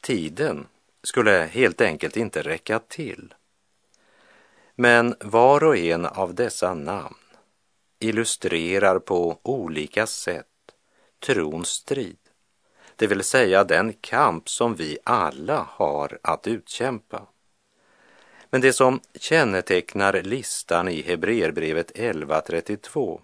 Tiden 0.00 0.66
skulle 1.06 1.48
helt 1.52 1.80
enkelt 1.80 2.16
inte 2.16 2.42
räcka 2.42 2.78
till. 2.78 3.34
Men 4.74 5.14
var 5.20 5.64
och 5.64 5.76
en 5.76 6.06
av 6.06 6.34
dessa 6.34 6.74
namn 6.74 7.16
illustrerar 7.98 8.98
på 8.98 9.38
olika 9.42 10.06
sätt 10.06 10.46
trons 11.26 11.68
strid, 11.68 12.18
det 12.96 13.06
vill 13.06 13.24
säga 13.24 13.64
den 13.64 13.92
kamp 13.92 14.48
som 14.48 14.74
vi 14.74 14.98
alla 15.04 15.66
har 15.70 16.18
att 16.22 16.46
utkämpa. 16.46 17.22
Men 18.50 18.60
det 18.60 18.72
som 18.72 19.00
kännetecknar 19.14 20.22
listan 20.22 20.88
i 20.88 21.02
Hebreerbrevet 21.02 21.92
11.32 21.92 23.20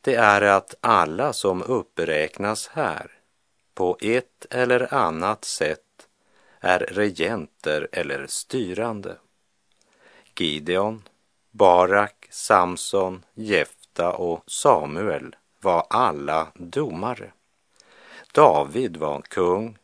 det 0.00 0.14
är 0.14 0.42
att 0.42 0.74
alla 0.80 1.32
som 1.32 1.62
uppräknas 1.62 2.68
här 2.68 3.10
på 3.74 3.96
ett 4.00 4.46
eller 4.50 4.94
annat 4.94 5.44
sätt 5.44 5.83
är 6.64 6.78
regenter 6.78 7.88
eller 7.92 8.26
styrande. 8.26 9.16
Gideon, 10.38 11.02
Barak, 11.50 12.26
Samson, 12.30 13.24
Jefta 13.34 14.12
och 14.12 14.44
Samuel 14.46 15.36
var 15.60 15.86
alla 15.90 16.48
domare. 16.54 17.32
David 18.32 18.96
var 18.96 19.20
kung 19.20 19.78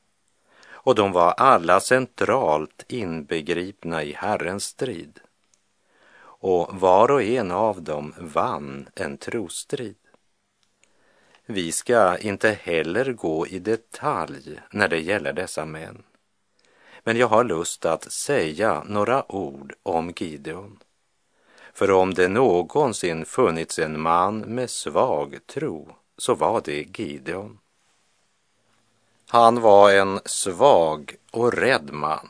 och 0.70 0.94
de 0.94 1.12
var 1.12 1.32
alla 1.32 1.80
centralt 1.80 2.84
inbegripna 2.88 4.02
i 4.02 4.12
Herrens 4.12 4.64
strid. 4.64 5.20
Och 6.22 6.80
var 6.80 7.10
och 7.10 7.22
en 7.22 7.50
av 7.50 7.82
dem 7.82 8.14
vann 8.18 8.88
en 8.94 9.18
trostrid. 9.18 9.96
Vi 11.46 11.72
ska 11.72 12.18
inte 12.18 12.50
heller 12.50 13.12
gå 13.12 13.46
i 13.46 13.58
detalj 13.58 14.60
när 14.70 14.88
det 14.88 15.00
gäller 15.00 15.32
dessa 15.32 15.64
män. 15.64 16.02
Men 17.04 17.16
jag 17.16 17.28
har 17.28 17.44
lust 17.44 17.86
att 17.86 18.12
säga 18.12 18.82
några 18.86 19.32
ord 19.32 19.74
om 19.82 20.12
Gideon. 20.16 20.78
För 21.72 21.90
om 21.90 22.14
det 22.14 22.28
någonsin 22.28 23.24
funnits 23.24 23.78
en 23.78 24.00
man 24.00 24.38
med 24.38 24.70
svag 24.70 25.38
tro 25.46 25.88
så 26.18 26.34
var 26.34 26.60
det 26.64 26.98
Gideon. 26.98 27.58
Han 29.26 29.60
var 29.60 29.92
en 29.92 30.20
svag 30.24 31.14
och 31.30 31.52
rädd 31.52 31.92
man. 31.92 32.28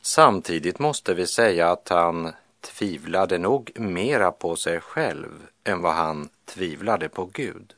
Samtidigt 0.00 0.78
måste 0.78 1.14
vi 1.14 1.26
säga 1.26 1.70
att 1.70 1.88
han 1.88 2.32
tvivlade 2.60 3.38
nog 3.38 3.72
mera 3.74 4.32
på 4.32 4.56
sig 4.56 4.80
själv 4.80 5.46
än 5.64 5.82
vad 5.82 5.94
han 5.94 6.28
tvivlade 6.44 7.08
på 7.08 7.24
Gud. 7.24 7.74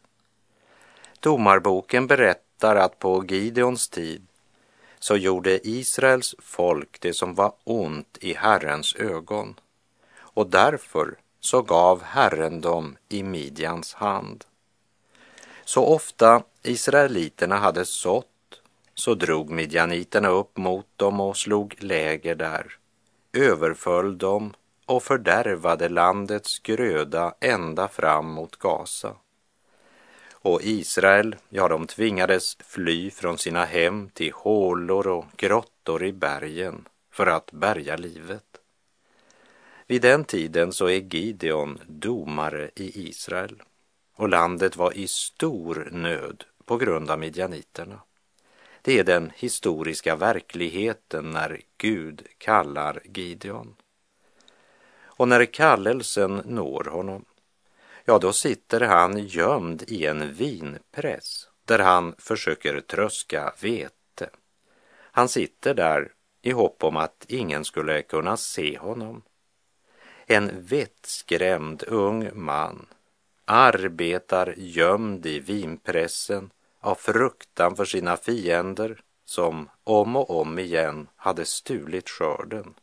Domarboken 1.21 2.07
berättar 2.07 2.77
att 2.77 2.99
på 2.99 3.25
Gideons 3.25 3.89
tid 3.89 4.27
så 5.05 5.17
gjorde 5.17 5.69
Israels 5.69 6.35
folk 6.39 7.01
det 7.01 7.15
som 7.15 7.35
var 7.35 7.53
ont 7.65 8.19
i 8.21 8.35
Herrens 8.35 8.95
ögon 8.95 9.61
och 10.17 10.51
därför 10.51 11.15
så 11.41 11.63
gav 11.63 12.03
Herren 12.03 12.61
dem 12.61 12.97
i 13.09 13.23
Midjans 13.23 13.95
hand. 13.95 14.45
Så 15.65 15.85
ofta 15.85 16.43
israeliterna 16.63 17.57
hade 17.57 17.85
sått 17.85 18.61
så 18.95 19.15
drog 19.15 19.51
midjaniterna 19.51 20.29
upp 20.29 20.57
mot 20.57 20.87
dem 20.97 21.21
och 21.21 21.37
slog 21.37 21.77
läger 21.79 22.35
där, 22.35 22.67
överföll 23.33 24.19
dem 24.19 24.55
och 24.87 25.03
fördärvade 25.03 25.89
landets 25.89 26.59
gröda 26.59 27.35
ända 27.41 27.89
fram 27.89 28.27
mot 28.27 28.57
Gaza. 28.57 29.17
Och 30.45 30.63
Israel, 30.63 31.37
ja, 31.49 31.69
de 31.69 31.87
tvingades 31.87 32.57
fly 32.61 33.11
från 33.11 33.39
sina 33.39 33.65
hem 33.65 34.09
till 34.09 34.33
hålor 34.33 35.07
och 35.07 35.25
grottor 35.37 36.05
i 36.05 36.13
bergen 36.13 36.89
för 37.11 37.27
att 37.27 37.53
bärga 37.53 37.97
livet. 37.97 38.45
Vid 39.87 40.03
den 40.03 40.25
tiden 40.25 40.73
så 40.73 40.89
är 40.89 41.15
Gideon 41.15 41.79
domare 41.87 42.71
i 42.77 43.09
Israel 43.09 43.63
och 44.17 44.29
landet 44.29 44.77
var 44.77 44.97
i 44.97 45.07
stor 45.09 45.89
nöd 45.93 46.45
på 46.65 46.77
grund 46.77 47.11
av 47.11 47.19
midjaniterna. 47.19 48.01
Det 48.83 48.99
är 48.99 49.05
den 49.05 49.33
historiska 49.37 50.17
verkligheten 50.17 51.31
när 51.31 51.61
Gud 51.79 52.27
kallar 52.39 53.01
Gideon. 53.05 53.75
Och 55.03 55.29
när 55.29 55.45
kallelsen 55.45 56.43
når 56.45 56.85
honom, 56.85 57.25
ja 58.05 58.19
då 58.19 58.33
sitter 58.33 58.81
han 58.81 59.27
gömd 59.27 59.83
i 59.83 60.07
en 60.07 60.35
vinpress 60.35 61.49
där 61.65 61.79
han 61.79 62.15
försöker 62.19 62.81
tröska 62.81 63.55
vete. 63.61 64.31
Han 64.97 65.29
sitter 65.29 65.75
där 65.75 66.13
i 66.43 66.51
hopp 66.51 66.85
om 66.85 66.97
att 66.97 67.25
ingen 67.29 67.65
skulle 67.65 68.03
kunna 68.03 68.37
se 68.37 68.79
honom. 68.79 69.23
En 70.27 70.65
vettskrämd 70.65 71.83
ung 71.87 72.31
man 72.35 72.87
arbetar 73.45 74.55
gömd 74.57 75.27
i 75.27 75.41
vinpressen 75.41 76.51
av 76.81 76.95
fruktan 76.95 77.77
för 77.77 77.85
sina 77.85 78.17
fiender 78.17 79.01
som 79.25 79.69
om 79.85 80.17
och 80.17 80.41
om 80.41 80.59
igen 80.59 81.09
hade 81.17 81.45
stulit 81.45 82.09
skörden. 82.09 82.75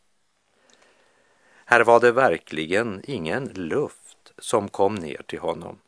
Här 1.65 1.83
var 1.83 1.99
det 1.99 2.11
verkligen 2.11 3.01
ingen 3.07 3.45
luft 3.45 4.00
som 4.37 4.67
kom 4.67 4.95
ner 4.95 5.21
till 5.27 5.39
honom. 5.39 5.79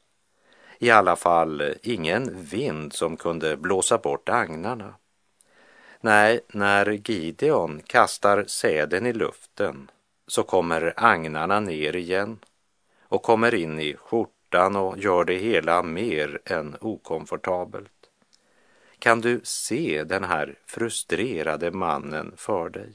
I 0.80 0.90
alla 0.90 1.16
fall 1.16 1.74
ingen 1.82 2.42
vind 2.42 2.94
som 2.94 3.18
kunde 3.18 3.58
blåsa 3.58 3.98
bort 3.98 4.30
agnarna. 4.30 4.94
Nej, 6.02 6.40
när 6.48 6.92
Gideon 6.92 7.82
kastar 7.88 8.44
säden 8.48 9.06
i 9.06 9.14
luften 9.14 9.92
så 10.28 10.44
kommer 10.44 10.94
agnarna 10.98 11.60
ner 11.60 11.96
igen 11.96 12.40
och 13.02 13.24
kommer 13.24 13.56
in 13.56 13.80
i 13.80 13.96
skjortan 13.96 14.76
och 14.76 14.98
gör 14.98 15.26
det 15.26 15.38
hela 15.38 15.84
mer 15.84 16.40
än 16.46 16.76
okomfortabelt. 16.82 18.10
Kan 19.00 19.22
du 19.22 19.42
se 19.44 20.04
den 20.04 20.24
här 20.24 20.56
frustrerade 20.66 21.72
mannen 21.72 22.34
för 22.38 22.70
dig? 22.70 22.94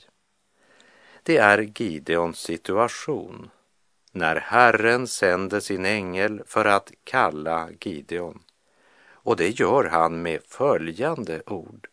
Det 1.23 1.37
är 1.37 1.59
Gideons 1.77 2.39
situation 2.39 3.51
när 4.13 4.37
Herren 4.37 5.07
sänder 5.07 5.61
sin 5.61 5.85
ängel 5.85 6.43
för 6.47 6.65
att 6.65 6.93
kalla 7.05 7.69
Gideon. 7.81 8.43
Och 9.11 9.37
det 9.37 9.61
gör 9.61 9.85
han 9.85 10.23
med 10.23 10.43
följande 10.43 11.43
ord. 11.47 11.89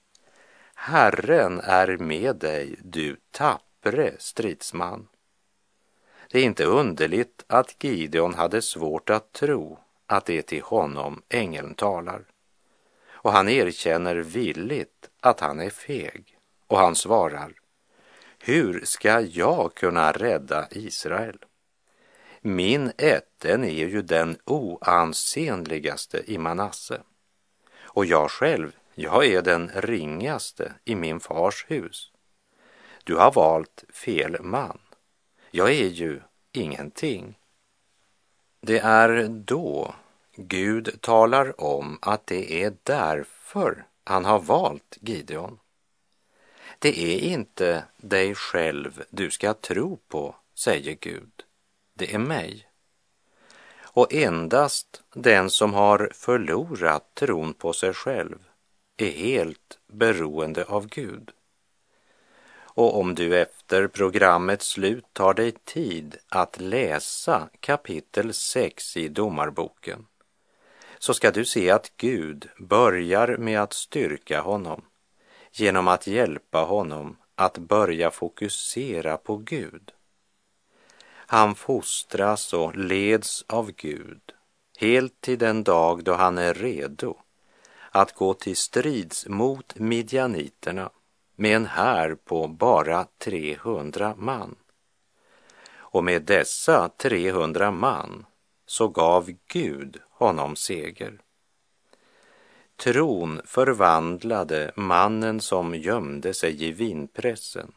Herren 0.76 1.60
är 1.60 1.98
med 1.98 2.36
dig, 2.36 2.76
du 2.84 3.18
tappre 3.32 4.14
stridsman. 4.20 5.08
Det 6.30 6.40
är 6.40 6.44
inte 6.44 6.66
underligt 6.66 7.44
att 7.48 7.84
Gideon 7.84 8.34
hade 8.34 8.62
svårt 8.62 9.10
att 9.10 9.34
tro 9.34 9.80
att 10.08 10.26
det 10.26 10.38
är 10.38 10.42
till 10.42 10.62
honom 10.62 11.22
ängeln 11.30 11.74
talar. 11.74 12.24
Och 13.10 13.32
han 13.32 13.50
erkänner 13.50 14.16
villigt 14.16 15.10
att 15.20 15.40
han 15.40 15.60
är 15.60 15.70
feg. 15.70 16.38
Och 16.68 16.78
han 16.78 16.96
svarar, 16.96 17.54
hur 18.40 18.86
ska 18.86 19.20
jag 19.20 19.74
kunna 19.76 20.12
rädda 20.12 20.68
Israel? 20.72 21.38
Min 22.48 22.92
ätten 22.98 23.64
är 23.64 23.88
ju 23.88 24.02
den 24.02 24.38
oansenligaste 24.46 26.24
i 26.32 26.38
Manasse. 26.38 27.02
Och 27.78 28.06
jag 28.06 28.32
själv, 28.32 28.76
jag 28.96 29.26
är 29.26 29.42
den 29.42 29.72
ringaste 29.76 30.74
i 30.84 30.96
min 30.96 31.20
fars 31.20 31.66
hus. 31.68 32.12
Du 33.04 33.16
har 33.16 33.32
valt 33.32 33.84
fel 33.94 34.42
man. 34.42 34.80
Jag 35.52 35.70
är 35.70 35.88
ju 35.88 36.22
ingenting. 36.52 37.38
Det 38.62 38.80
är 38.80 39.28
då 39.30 39.96
Gud 40.36 41.02
talar 41.02 41.62
om 41.62 42.00
att 42.02 42.28
det 42.28 42.64
är 42.64 42.74
därför 42.84 43.86
han 44.04 44.26
har 44.26 44.40
valt 44.40 44.98
Gideon. 45.02 45.60
Det 46.80 47.00
är 47.00 47.20
inte 47.20 47.84
dig 47.98 48.36
själv 48.36 49.04
du 49.10 49.32
ska 49.32 49.54
tro 49.54 49.98
på, 50.08 50.36
säger 50.56 50.98
Gud. 51.00 51.45
Det 51.98 52.14
är 52.14 52.20
mig. 52.20 52.68
Och 53.82 54.14
endast 54.14 55.04
den 55.14 55.50
som 55.50 55.74
har 55.74 56.10
förlorat 56.14 57.16
tron 57.16 57.54
på 57.54 57.74
sig 57.74 57.94
själv 57.94 58.38
är 58.98 59.12
helt 59.12 59.80
beroende 59.88 60.64
av 60.64 60.88
Gud. 60.88 61.32
Och 62.58 63.00
om 63.00 63.16
du 63.16 63.40
efter 63.40 63.88
programmets 63.88 64.68
slut 64.68 65.06
tar 65.14 65.34
dig 65.34 65.52
tid 65.52 66.18
att 66.30 66.60
läsa 66.60 67.50
kapitel 67.60 68.34
6 68.34 68.98
i 68.98 69.08
Domarboken 69.08 70.06
så 71.00 71.14
ska 71.14 71.32
du 71.32 71.46
se 71.46 71.70
att 71.70 71.92
Gud 71.98 72.50
börjar 72.60 73.38
med 73.38 73.62
att 73.62 73.74
styrka 73.74 74.42
honom 74.42 74.82
genom 75.52 75.88
att 75.88 76.08
hjälpa 76.08 76.60
honom 76.60 77.18
att 77.36 77.58
börja 77.58 78.12
fokusera 78.12 79.18
på 79.18 79.38
Gud. 79.38 79.92
Han 81.28 81.56
fostras 81.56 82.54
och 82.54 82.76
leds 82.76 83.46
av 83.48 83.72
Gud 83.72 84.22
helt 84.78 85.22
till 85.22 85.40
den 85.40 85.64
dag 85.64 86.04
då 86.04 86.14
han 86.14 86.38
är 86.38 86.54
redo 86.54 87.18
att 87.92 88.16
gå 88.16 88.34
till 88.34 88.56
strids 88.56 89.28
mot 89.28 89.80
midjaniterna 89.80 90.90
med 91.36 91.56
en 91.56 91.66
här 91.66 92.16
på 92.16 92.48
bara 92.48 93.08
300 93.18 94.16
man. 94.18 94.56
Och 95.76 96.04
med 96.04 96.22
dessa 96.22 96.90
300 96.90 97.72
man 97.72 98.26
så 98.66 98.88
gav 98.88 99.32
Gud 99.48 100.02
honom 100.10 100.56
seger. 100.56 101.22
Tron 102.76 103.42
förvandlade 103.46 104.72
mannen 104.76 105.42
som 105.42 105.76
gömde 105.76 106.34
sig 106.34 106.64
i 106.64 106.72
vinpressen 106.72 107.72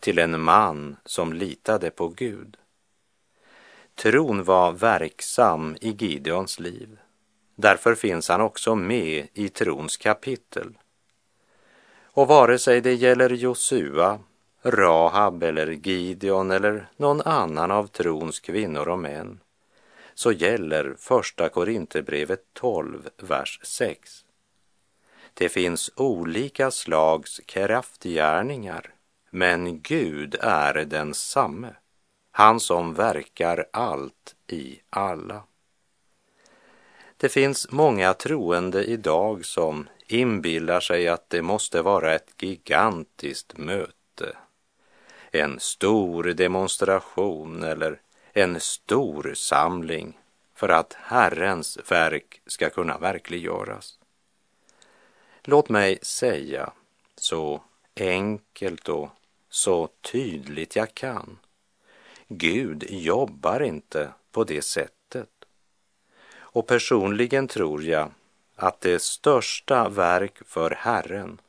till 0.00 0.18
en 0.18 0.40
man 0.40 0.96
som 1.04 1.32
litade 1.32 1.90
på 1.90 2.08
Gud. 2.08 2.56
Tron 3.94 4.44
var 4.44 4.72
verksam 4.72 5.76
i 5.80 5.90
Gideons 5.90 6.60
liv. 6.60 6.98
Därför 7.56 7.94
finns 7.94 8.28
han 8.28 8.40
också 8.40 8.74
med 8.74 9.26
i 9.34 9.48
trons 9.48 9.96
kapitel. 9.96 10.78
Och 12.02 12.28
vare 12.28 12.58
sig 12.58 12.80
det 12.80 12.94
gäller 12.94 13.30
Josua, 13.30 14.20
Rahab 14.62 15.42
eller 15.42 15.66
Gideon 15.66 16.50
eller 16.50 16.88
någon 16.96 17.20
annan 17.20 17.70
av 17.70 17.86
trons 17.86 18.40
kvinnor 18.40 18.88
och 18.88 18.98
män 18.98 19.40
så 20.14 20.32
gäller 20.32 20.94
första 20.98 21.48
Korinthierbrevet 21.48 22.44
12, 22.52 23.08
vers 23.16 23.60
6. 23.62 24.24
Det 25.34 25.48
finns 25.48 25.90
olika 25.96 26.70
slags 26.70 27.40
kraftgärningar, 27.46 28.94
men 29.30 29.80
Gud 29.80 30.36
är 30.40 30.74
densamme, 30.84 31.74
han 32.36 32.60
som 32.60 32.94
verkar 32.94 33.66
allt 33.72 34.34
i 34.46 34.80
alla. 34.90 35.42
Det 37.16 37.28
finns 37.28 37.70
många 37.70 38.14
troende 38.14 38.84
idag 38.84 39.44
som 39.44 39.88
inbillar 40.06 40.80
sig 40.80 41.08
att 41.08 41.30
det 41.30 41.42
måste 41.42 41.82
vara 41.82 42.14
ett 42.14 42.42
gigantiskt 42.42 43.58
möte, 43.58 44.36
en 45.30 45.60
stor 45.60 46.22
demonstration 46.24 47.62
eller 47.62 48.00
en 48.32 48.60
stor 48.60 49.32
samling 49.34 50.18
för 50.54 50.68
att 50.68 50.92
Herrens 50.92 51.78
verk 51.90 52.40
ska 52.46 52.70
kunna 52.70 52.98
verkliggöras. 52.98 53.98
Låt 55.42 55.68
mig 55.68 55.98
säga 56.02 56.72
så 57.16 57.62
enkelt 57.96 58.88
och 58.88 59.08
så 59.50 59.88
tydligt 60.12 60.76
jag 60.76 60.94
kan. 60.94 61.38
Gud 62.28 62.84
jobbar 62.88 63.62
inte 63.62 64.12
på 64.32 64.44
det 64.44 64.62
sättet. 64.62 65.30
Och 66.36 66.66
personligen 66.66 67.48
tror 67.48 67.84
jag 67.84 68.10
att 68.56 68.80
det 68.80 69.02
största 69.02 69.88
verk 69.88 70.38
för 70.46 70.70
Herren, 70.70 71.40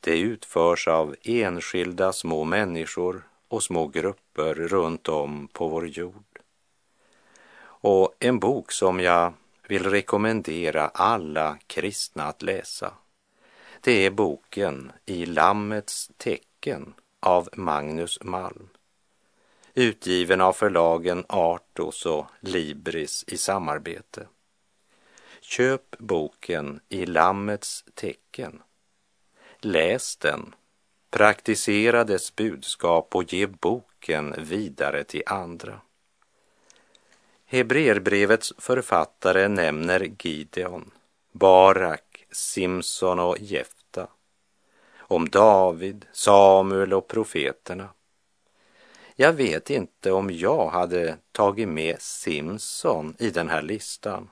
det 0.00 0.18
utförs 0.18 0.88
av 0.88 1.16
enskilda 1.22 2.12
små 2.12 2.44
människor 2.44 3.28
och 3.48 3.62
små 3.62 3.86
grupper 3.86 4.54
runt 4.54 5.08
om 5.08 5.48
på 5.52 5.68
vår 5.68 5.88
jord. 5.88 6.38
Och 7.80 8.14
en 8.18 8.38
bok 8.38 8.72
som 8.72 9.00
jag 9.00 9.32
vill 9.68 9.90
rekommendera 9.90 10.88
alla 10.88 11.58
kristna 11.66 12.24
att 12.24 12.42
läsa, 12.42 12.92
det 13.80 14.06
är 14.06 14.10
boken 14.10 14.92
I 15.06 15.26
Lammets 15.26 16.10
tecken 16.16 16.94
av 17.20 17.48
Magnus 17.52 18.22
Malm 18.22 18.68
utgiven 19.78 20.40
av 20.40 20.52
förlagen 20.52 21.24
Artos 21.28 22.06
och 22.06 22.26
Libris 22.40 23.24
i 23.26 23.36
samarbete. 23.36 24.26
Köp 25.40 25.98
boken 25.98 26.80
i 26.88 27.06
Lammets 27.06 27.84
tecken. 27.94 28.62
Läs 29.60 30.16
den, 30.16 30.54
praktisera 31.10 32.04
dess 32.04 32.36
budskap 32.36 33.16
och 33.16 33.32
ge 33.32 33.46
boken 33.46 34.34
vidare 34.38 35.04
till 35.04 35.22
andra. 35.26 35.80
Hebreerbrevets 37.46 38.52
författare 38.58 39.48
nämner 39.48 40.10
Gideon, 40.22 40.90
Barak, 41.32 42.26
Simson 42.30 43.18
och 43.18 43.36
Jefta, 43.40 44.06
om 44.98 45.28
David, 45.28 46.06
Samuel 46.12 46.94
och 46.94 47.08
profeterna. 47.08 47.88
Jag 49.20 49.32
vet 49.32 49.70
inte 49.70 50.12
om 50.12 50.30
jag 50.30 50.68
hade 50.68 51.16
tagit 51.32 51.68
med 51.68 52.02
Simson 52.02 53.14
i 53.18 53.30
den 53.30 53.48
här 53.48 53.62
listan. 53.62 54.28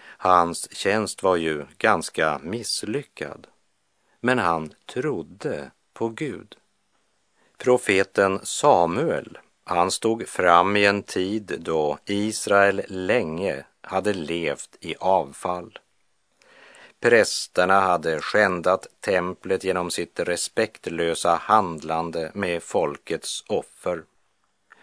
Hans 0.00 0.74
tjänst 0.76 1.22
var 1.22 1.36
ju 1.36 1.66
ganska 1.76 2.40
misslyckad, 2.42 3.46
men 4.20 4.38
han 4.38 4.72
trodde 4.86 5.70
på 5.92 6.08
Gud. 6.08 6.56
Profeten 7.58 8.40
Samuel, 8.42 9.38
han 9.64 9.90
stod 9.90 10.28
fram 10.28 10.76
i 10.76 10.86
en 10.86 11.02
tid 11.02 11.56
då 11.60 11.98
Israel 12.04 12.82
länge 12.88 13.64
hade 13.80 14.12
levt 14.12 14.76
i 14.80 14.94
avfall. 14.96 15.78
Prästerna 17.00 17.80
hade 17.80 18.20
skändat 18.20 18.86
templet 19.00 19.64
genom 19.64 19.90
sitt 19.90 20.20
respektlösa 20.20 21.34
handlande 21.34 22.30
med 22.34 22.62
folkets 22.62 23.44
offer. 23.48 24.02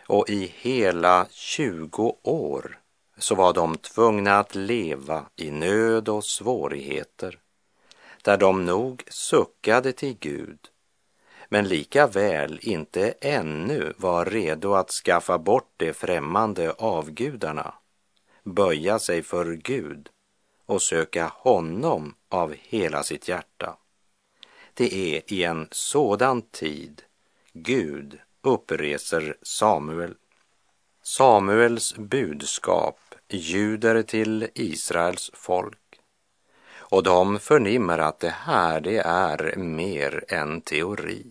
Och 0.07 0.29
i 0.29 0.53
hela 0.55 1.27
20 1.31 2.17
år 2.23 2.79
så 3.17 3.35
var 3.35 3.53
de 3.53 3.77
tvungna 3.77 4.39
att 4.39 4.55
leva 4.55 5.25
i 5.35 5.51
nöd 5.51 6.09
och 6.09 6.23
svårigheter, 6.23 7.39
där 8.23 8.37
de 8.37 8.65
nog 8.65 9.03
suckade 9.07 9.91
till 9.91 10.17
Gud, 10.19 10.59
men 11.49 11.67
lika 11.67 12.07
väl 12.07 12.59
inte 12.61 13.13
ännu 13.21 13.93
var 13.97 14.25
redo 14.25 14.73
att 14.73 14.91
skaffa 14.91 15.37
bort 15.37 15.73
de 15.77 15.93
främmande 15.93 16.71
avgudarna, 16.71 17.73
böja 18.43 18.99
sig 18.99 19.23
för 19.23 19.53
Gud 19.53 20.09
och 20.65 20.81
söka 20.81 21.31
honom 21.35 22.15
av 22.29 22.55
hela 22.61 23.03
sitt 23.03 23.27
hjärta. 23.27 23.77
Det 24.73 25.15
är 25.15 25.33
i 25.33 25.43
en 25.43 25.67
sådan 25.71 26.41
tid 26.41 27.01
Gud 27.53 28.19
uppreser 28.41 29.37
Samuel. 29.41 30.15
Samuels 31.03 31.95
budskap 31.95 32.99
ljuder 33.29 34.01
till 34.01 34.47
Israels 34.53 35.31
folk 35.33 35.77
och 36.87 37.03
de 37.03 37.39
förnimmer 37.39 37.97
att 37.99 38.19
det 38.19 38.35
här 38.39 38.81
det 38.81 38.97
är 38.97 39.55
mer 39.55 40.23
än 40.27 40.61
teori. 40.61 41.25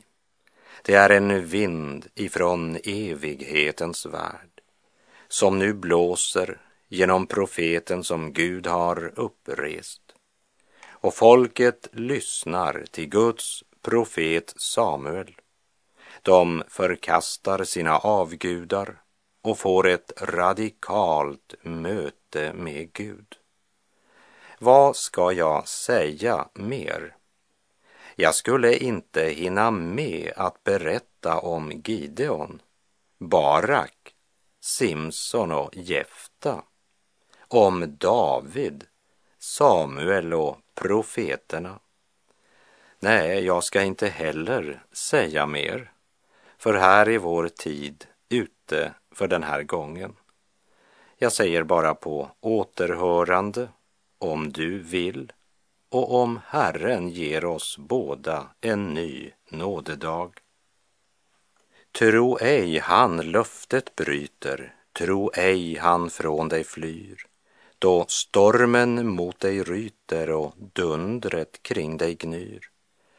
Det 0.83 0.95
är 0.95 1.11
en 1.11 1.47
vind 1.47 2.07
ifrån 2.15 2.79
evighetens 2.85 4.07
värld 4.07 4.61
som 5.29 5.59
nu 5.59 5.73
blåser 5.73 6.59
genom 6.95 7.27
profeten 7.27 8.05
som 8.05 8.33
Gud 8.33 8.67
har 8.67 9.13
upprest. 9.17 10.03
Och 10.89 11.15
folket 11.15 11.89
lyssnar 11.93 12.85
till 12.91 13.09
Guds 13.09 13.65
profet 13.83 14.55
Samuel. 14.57 15.37
De 16.23 16.63
förkastar 16.69 17.65
sina 17.65 17.99
avgudar 17.99 19.03
och 19.43 19.59
får 19.59 19.89
ett 19.89 20.13
radikalt 20.21 21.55
möte 21.63 22.53
med 22.53 22.93
Gud. 22.93 23.37
Vad 24.59 24.97
ska 24.97 25.33
jag 25.33 25.69
säga 25.69 26.49
mer? 26.55 27.17
Jag 28.17 28.35
skulle 28.35 28.77
inte 28.77 29.25
hinna 29.25 29.71
med 29.71 30.33
att 30.37 30.65
berätta 30.65 31.39
om 31.39 31.83
Gideon, 31.85 32.63
Barak, 33.19 34.15
Simson 34.61 35.53
och 35.53 35.77
Jefta 35.77 36.63
om 37.55 37.97
David, 37.99 38.85
Samuel 39.39 40.35
och 40.35 40.59
profeterna. 40.75 41.79
Nej, 42.99 43.45
jag 43.45 43.65
ska 43.65 43.83
inte 43.83 44.09
heller 44.09 44.85
säga 44.93 45.47
mer, 45.47 45.93
för 46.59 46.75
här 46.75 47.09
är 47.09 47.19
vår 47.19 47.49
tid 47.49 48.07
ute 48.29 48.95
för 49.11 49.29
den 49.29 49.43
här 49.43 49.63
gången. 49.63 50.17
Jag 51.17 51.33
säger 51.33 51.63
bara 51.63 51.95
på 51.95 52.31
återhörande 52.41 53.69
om 54.19 54.53
du 54.53 54.79
vill 54.79 55.33
och 55.89 56.15
om 56.15 56.41
Herren 56.47 57.09
ger 57.09 57.45
oss 57.45 57.79
båda 57.79 58.47
en 58.61 58.95
ny 58.95 59.31
nådedag. 59.51 60.41
Tro 61.93 62.39
ej 62.41 62.79
han 62.79 63.17
löftet 63.17 63.97
bryter, 63.97 64.75
tro 64.93 65.31
ej 65.35 65.79
han 65.79 66.11
från 66.11 66.49
dig 66.49 66.65
flyr 66.65 67.27
då 67.85 68.05
stormen 68.09 69.09
mot 69.09 69.41
dig 69.41 69.63
ryter 69.63 70.31
och 70.31 70.55
dundret 70.73 71.63
kring 71.63 71.97
dig 71.97 72.15
gnyr. 72.15 72.71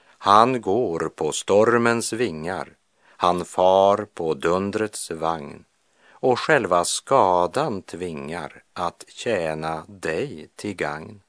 Han 0.08 0.62
går 0.62 1.10
på 1.16 1.32
stormens 1.32 2.14
vingar, 2.14 2.70
han 3.08 3.46
far 3.46 4.08
på 4.14 4.34
dundrets 4.34 5.12
vagn 5.12 5.66
och 6.10 6.40
själva 6.40 6.86
skadan 6.86 7.82
tvingar 7.82 8.64
att 8.74 9.06
tjäna 9.08 9.86
dig 9.88 10.50
till 10.56 10.76
gagn. 10.76 11.22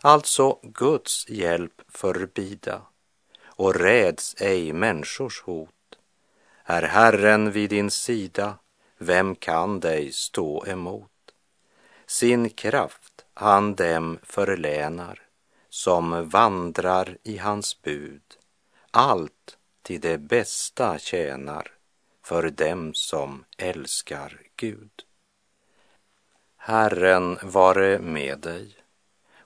Alltså 0.00 0.58
Guds 0.62 1.28
hjälp 1.28 1.82
förbida 1.88 2.82
och 3.44 3.74
räds 3.74 4.34
ej 4.38 4.72
människors 4.72 5.42
hot. 5.42 5.98
Är 6.64 6.82
Herren 6.82 7.52
vid 7.52 7.70
din 7.70 7.90
sida, 7.90 8.54
vem 8.98 9.34
kan 9.34 9.80
dig 9.80 10.12
stå 10.12 10.66
emot? 10.66 11.10
Sin 12.10 12.50
kraft 12.50 13.24
han 13.34 13.74
dem 13.74 14.18
förlänar 14.22 15.22
som 15.68 16.28
vandrar 16.28 17.18
i 17.22 17.36
hans 17.36 17.82
bud. 17.82 18.22
Allt 18.90 19.58
till 19.82 20.00
det 20.00 20.18
bästa 20.18 20.98
tjänar 20.98 21.72
för 22.22 22.50
dem 22.50 22.94
som 22.94 23.44
älskar 23.58 24.40
Gud. 24.56 24.90
Herren 26.56 27.38
vare 27.42 27.98
med 27.98 28.38
dig. 28.38 28.76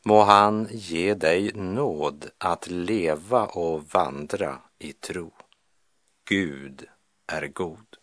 Må 0.03 0.23
han 0.23 0.69
ge 0.71 1.15
dig 1.15 1.53
nåd 1.55 2.31
att 2.39 2.71
leva 2.71 3.47
och 3.47 3.85
vandra 3.93 4.59
i 4.79 4.93
tro. 4.93 5.33
Gud 6.25 6.87
är 7.27 7.47
god. 7.47 8.02